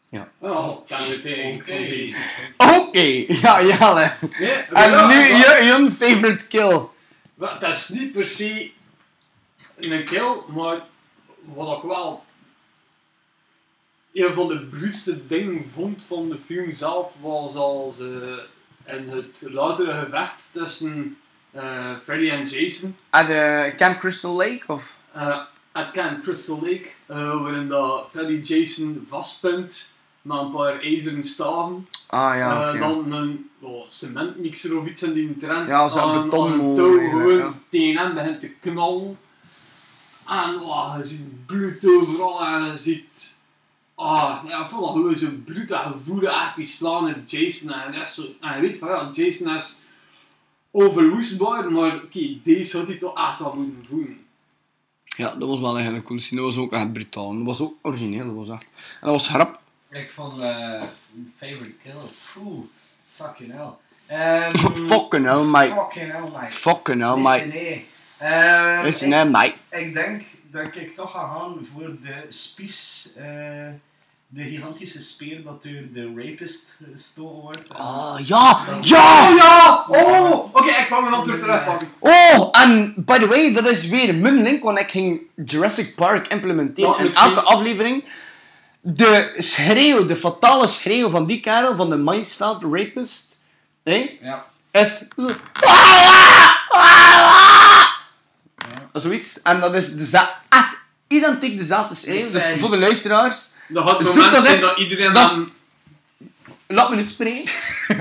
[0.09, 0.31] Ja.
[0.41, 1.65] Meteen Oké.
[1.65, 2.23] van Jason.
[2.57, 3.97] Oké, ja, ja.
[3.97, 4.27] hè.
[4.75, 6.81] En ja, nu je, je favorite kill.
[7.35, 8.71] Dat is niet per se
[9.77, 10.87] een kill, maar
[11.45, 12.25] wat ik wel
[14.13, 18.39] een van de bruutste dingen vond van de film zelf was als eh,
[18.97, 21.19] in het latere gevecht tussen
[21.55, 22.97] eh, Freddy en Jason.
[23.11, 24.63] At uh, Camp Crystal Lake?
[24.67, 24.97] Of?
[25.13, 25.39] eh
[25.75, 31.89] at Camp Crystal Lake, eh, waarin dat Freddy Jason vastpunt met een paar ijzeren staven.
[32.07, 36.75] Ah ja, Eh, dan een oh, cementmixer of iets in die trend Ja, zo'n beton
[36.75, 37.55] touw gewoon ja.
[37.71, 39.19] tegen hem begint te knallen.
[40.29, 43.39] En oh, je ziet bloed overal en je ziet...
[43.95, 47.73] Ah, ja, dat gewoon zo bruut dat gevoel echt die slaan op Jason.
[47.73, 49.83] En, is zo, en je weet van ja, Jason is
[50.75, 54.19] overwoestbaar, maar oké, deze had hij toch echt wel moeten voelen.
[55.05, 56.41] Ja, dat was wel echt een cool scene.
[56.41, 57.37] Dat was ook echt brutaal.
[57.37, 58.25] Dat was ook origineel.
[58.25, 58.63] Dat was echt...
[58.65, 59.61] En dat was grap.
[59.91, 60.83] Ik vond eh
[61.37, 61.93] favorite kill.
[62.35, 62.65] Poeh,
[63.11, 63.69] fucking hell.
[64.07, 65.75] Ehm, Fucking hell, mate.
[65.75, 66.57] Fucking hell, mate.
[66.57, 67.47] Fucking hell, mate.
[67.47, 67.87] nee.
[68.19, 69.55] Ehm, Listen, ik- mate.
[69.71, 73.13] Ik denk dat ik toch ga gaan voor de spies.
[73.17, 73.69] eh,
[74.35, 77.69] de gigantische speer dat door de rapist gestolen wordt.
[77.69, 78.59] Ah, ja!
[78.81, 79.29] Ja!
[79.29, 79.85] Oh ja!
[79.89, 80.55] Oh!
[80.55, 81.89] Oké, ik kwam hem dan terug terugpakken.
[81.99, 86.27] Oh, en by the way, dat is weer mijn link, want ik ging Jurassic Park
[86.29, 88.05] implementeren in elke aflevering.
[88.81, 93.39] De schreeuw, de fatale schreeuw van die kerel, van de maisveld rapist,
[93.83, 94.45] hè, Ja.
[94.71, 95.31] is zo...
[98.93, 99.43] Zoiets.
[99.43, 100.19] En dat is de
[100.49, 100.77] echt
[101.17, 102.31] identiek dezelfde schreeuw.
[102.31, 104.61] Dus voor de luisteraars, Dat had Zoek moment dat zijn in.
[104.61, 105.51] dat iedereen Dat is- dan...
[106.67, 107.53] laat me niet spreken.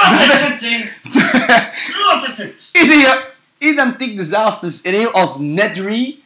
[0.00, 0.18] Laat
[2.72, 6.16] Ieder- identiek dezelfde schreeuw als Nedry.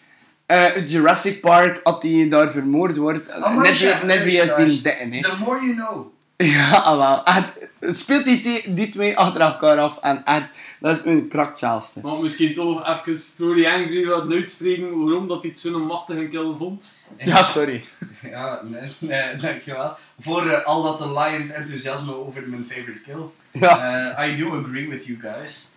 [0.47, 3.29] eh, Jurassic Park, als die daar vermoord wordt.
[3.29, 4.71] Oh, maar Nedry, ja, Nedry is luisteraars.
[4.71, 5.21] die dikke, hè.
[5.21, 6.15] The more you know.
[6.57, 7.25] Ja, wel.
[7.25, 12.01] Echt, speelt die, die, twee achter elkaar af en echt, dat is een krachtzelfste.
[12.01, 16.55] Maar misschien toch even Florian Angry laten uitspreken waarom dat hij het zo'n machtige kill
[16.59, 16.95] vond.
[17.19, 17.85] Ja, sorry.
[18.23, 19.97] Ja, nee, nee, dankjewel.
[20.19, 23.23] Voor eh, al dat lion enthousiasme over mijn favorite kill.
[23.51, 24.15] Ja.
[24.17, 25.69] Eh, I do agree with you guys.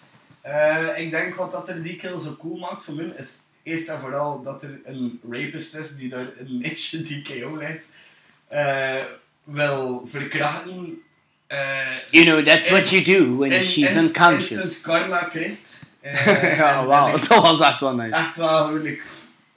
[0.41, 3.87] Eh, ik denk wat dat er die kill zo cool maakt voor mij is eerst
[3.87, 7.87] en vooral dat er een rapist is die door een meisje die KO leidt
[8.47, 9.03] eh
[9.51, 11.01] wil verkrachten.
[11.47, 11.57] Eh,
[12.09, 14.51] You know, that's what you do when in- she's inst- unconscious.
[14.51, 15.81] Instant karma krijgt.
[16.01, 17.15] Eh, ja, wauw.
[17.15, 18.15] ik- Dat was echt wel nice.
[18.15, 19.01] Echt wel, like,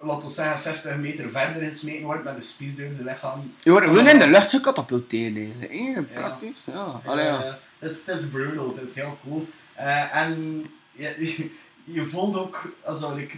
[0.00, 3.54] laten we zeggen, 50 meter verder gesmeten wordt met een spies door zijn lichaam.
[3.62, 5.72] Je wordt gewoon in de lucht gecatapulteerd eigenlijk.
[5.72, 7.00] Eh, praktisch, ja.
[7.04, 7.42] Allee, ja.
[7.44, 9.48] Eh, Het is, het is brutal, het is heel cool.
[9.74, 11.50] Eh, en je,
[11.96, 13.36] je voelt ook also, like,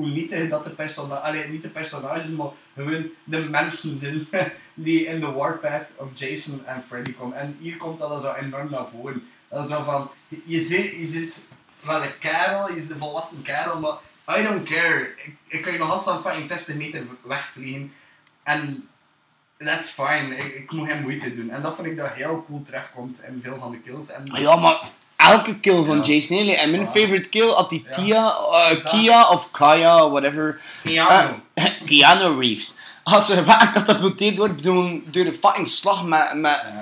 [0.00, 4.28] hoe nietig dat de personages, allee, niet de personages, maar gewoon de mensen zijn
[4.74, 7.36] die in de warpath of Jason en Freddy komen.
[7.36, 9.22] En hier komt dat zo enorm naar voren.
[9.48, 10.10] Dat is zo van,
[10.44, 11.46] je zit, je zit
[11.80, 13.96] wel een kerel, je zit een volwassen kerel, maar
[14.38, 15.12] I don't care.
[15.16, 17.92] Ik, ik kan je nog altijd van 50 meter wegvliegen.
[18.42, 18.88] En
[19.56, 21.50] that's fine, ik, moet geen moeite doen.
[21.50, 24.10] En dat vind ik dat heel cool terugkomt in veel van de kills.
[24.10, 24.90] En Ja, maar
[25.28, 26.02] elke kill van Ja.
[26.02, 26.56] Jason Haley.
[26.56, 27.84] En mijn favorite kill had die.
[27.90, 28.92] Tia, eh, Is dat?
[28.92, 30.60] Kia of Kaya, whatever.
[30.82, 31.40] Piano.
[31.54, 32.74] Eh, Keanu Reeves.
[33.02, 36.72] Als ze weggecatapulteerd wordt door, door een fucking slag met, met,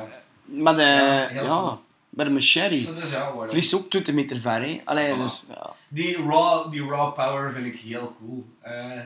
[0.44, 1.78] met een, Ja,
[2.10, 3.10] met een machete.
[3.12, 3.50] Waarom?
[3.50, 4.80] Vliegt ook 20 meter ver, hè.
[4.84, 5.74] Allee, dus, ja.
[5.88, 8.44] Die raw, die raw power vind ik heel cool.
[8.60, 9.00] Eh,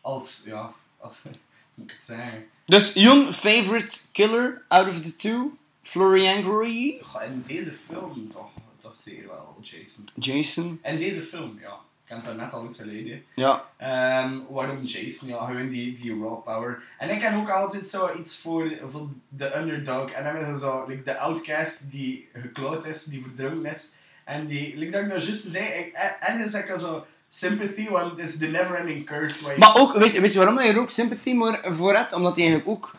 [0.00, 0.70] als, ja,
[1.00, 1.32] als, hoe
[1.74, 2.46] moet ik het zeggen?
[2.64, 5.50] Dus, Jon, favorite killer out of the two?
[5.82, 7.00] Florian Angry?
[7.26, 8.48] In deze film toch
[9.06, 10.08] zeker wel Jason.
[10.14, 10.80] Jason?
[10.84, 11.74] In deze film, ja.
[12.04, 13.24] Ik heb het daar net al uitgeleden.
[13.34, 13.64] Ja.
[13.76, 15.28] Ehm, waarom Jason?
[15.28, 16.82] Ja, gewoon die, die raw power.
[16.98, 20.10] En ik heb ook altijd zo iets voor, voor de underdog.
[20.10, 23.90] En dan is zo like, de outcast die gekloot is, die verdronken is.
[24.24, 27.88] En die, like dat ik daar juist zei, ik, er- ergens heb ik zo sympathy,
[27.88, 29.54] want het is the never ending curse.
[29.56, 32.12] Maar ook, weet, weet je waarom je er ook sympathy voor hebt?
[32.12, 32.94] Omdat hij eigenlijk ook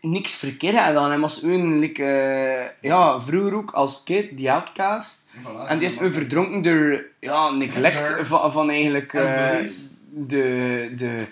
[0.00, 1.10] niks verkeerd gedaan.
[1.10, 5.24] Hij was een, like, eh, ja, vroeger ook als kid, die outcast.
[5.42, 9.88] Voilà, En die is nu verdronken door ja, neglect van, van eigenlijk En bullies.
[10.10, 11.26] de, de,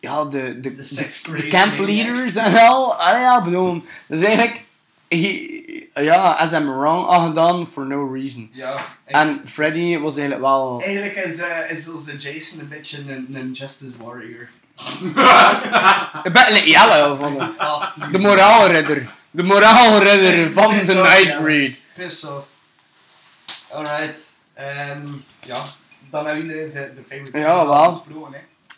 [0.00, 2.94] ja, de, de, de, de camp leaders en al.
[2.94, 4.60] Ah ja, bedoel, dus eigenlijk,
[5.08, 5.50] he,
[5.94, 8.50] ja, as I'm wrong al gedaan for no reason.
[8.52, 8.74] Ja.
[9.04, 13.50] En Freddy was eigenlijk wel, Eigenlijk is, eh, is onze Jason een beetje een, een
[13.52, 14.48] Justice Warrior.
[16.22, 17.54] Een beetje yellow van
[18.12, 19.14] De moraalridder.
[19.30, 21.78] De moraalridder Piss- van de Nightbreed.
[21.94, 22.46] Piss off.
[23.70, 24.32] Alright.
[24.54, 25.06] Ehm,
[25.44, 25.62] ja,
[26.10, 28.04] dan hebben iedereen zijn, zijn favorite Ja, wel.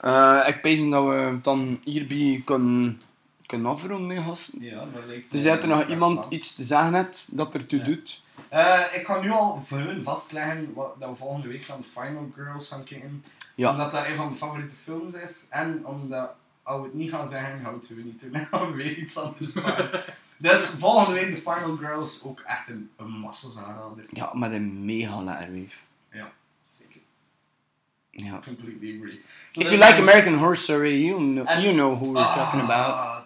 [0.00, 3.02] Eh, ik pees dat we dan hierbij kunnen,
[3.46, 4.62] kunnen afronden, gasten.
[4.62, 7.78] Ja, dat lijkt Dus me er nog iemand iets te zeggen hebt dat er toe
[7.78, 7.84] Ja.
[7.84, 8.22] doet.
[8.54, 12.30] Eh, ik ga nu al voor hun vastleggen wat, dat we volgende week gaan Final
[12.34, 13.24] Girls gaan kijken.
[13.54, 13.70] Ja.
[13.70, 15.46] Omdat dat een van mijn favoriete films is.
[15.50, 16.30] En omdat,
[16.62, 18.32] als we het niet gaan zeggen, houden we niet doen.
[18.32, 20.04] Dan gaan we weer iets anders maken.
[20.36, 24.04] dus volgende week de Final Girls ook echt een, een massa's aanrader.
[24.10, 25.76] Ja, met een mega letter wave.
[26.10, 26.32] Ja.
[28.16, 28.40] Ja.
[28.44, 29.20] Completely agree.
[29.52, 32.94] If you like American Horror Story, you know, you know who we're talking about.
[32.94, 33.22] Ah,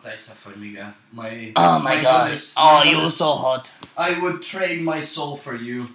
[0.56, 0.94] mega.
[1.10, 2.02] My, Oh my god.
[2.02, 2.92] goodness, Oh, goodness.
[2.92, 3.72] you're so hot.
[3.98, 5.86] I would trade my soul for you.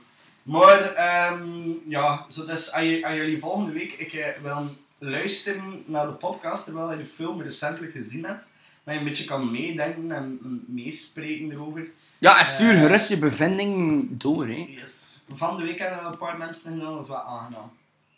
[0.43, 1.43] Maar, ehm,
[1.87, 6.13] ja, zo dus als, je- als jullie volgende week ik, eh, wil luisteren naar de
[6.13, 8.47] podcast terwijl je de film recentelijk gezien hebt,
[8.83, 11.87] dat je een beetje kan meedenken en meespreken erover.
[12.17, 12.81] Ja, en stuur Eh.
[12.81, 14.65] gerust je bevinding door, hè.
[14.69, 15.23] Yes.
[15.33, 17.71] Van de week hebben er al een paar mensen gedaan, dat is wel aangenaam.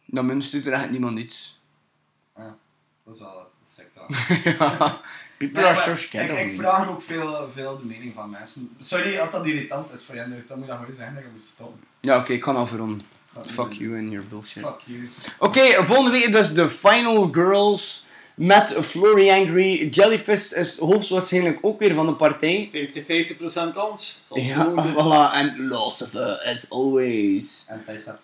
[0.06, 1.60] Dan mun stuurt er echt niemand iets.
[3.06, 4.06] Dat is wel sick dan.
[4.58, 5.01] ja.
[5.38, 8.30] People Nee, are so scared ik, of ik vraag ook veel, veel de mening van
[8.30, 8.76] mensen.
[8.80, 11.30] Sorry dat dat irritant is voor jou, dan moet je dat gewoon zeggen dat je
[11.32, 11.80] moet stoppen.
[12.01, 13.01] Ja, oké, ik kan afronden.
[13.28, 14.64] Ga niet Fuck you and your bullshit.
[14.64, 15.10] Fuck you.
[15.39, 19.88] Oké, volgende week dus de Final Girls met Flurry Angry.
[19.89, 22.70] Jellyfist is hoogstwaarschijnlijk ook weer van de partij.
[22.74, 24.22] 50-50% kans.
[24.34, 24.76] Ja, zijn.
[24.95, 25.34] voilà.
[25.34, 27.64] En Lucifer, as always.
[27.68, 28.20] En Thijs staat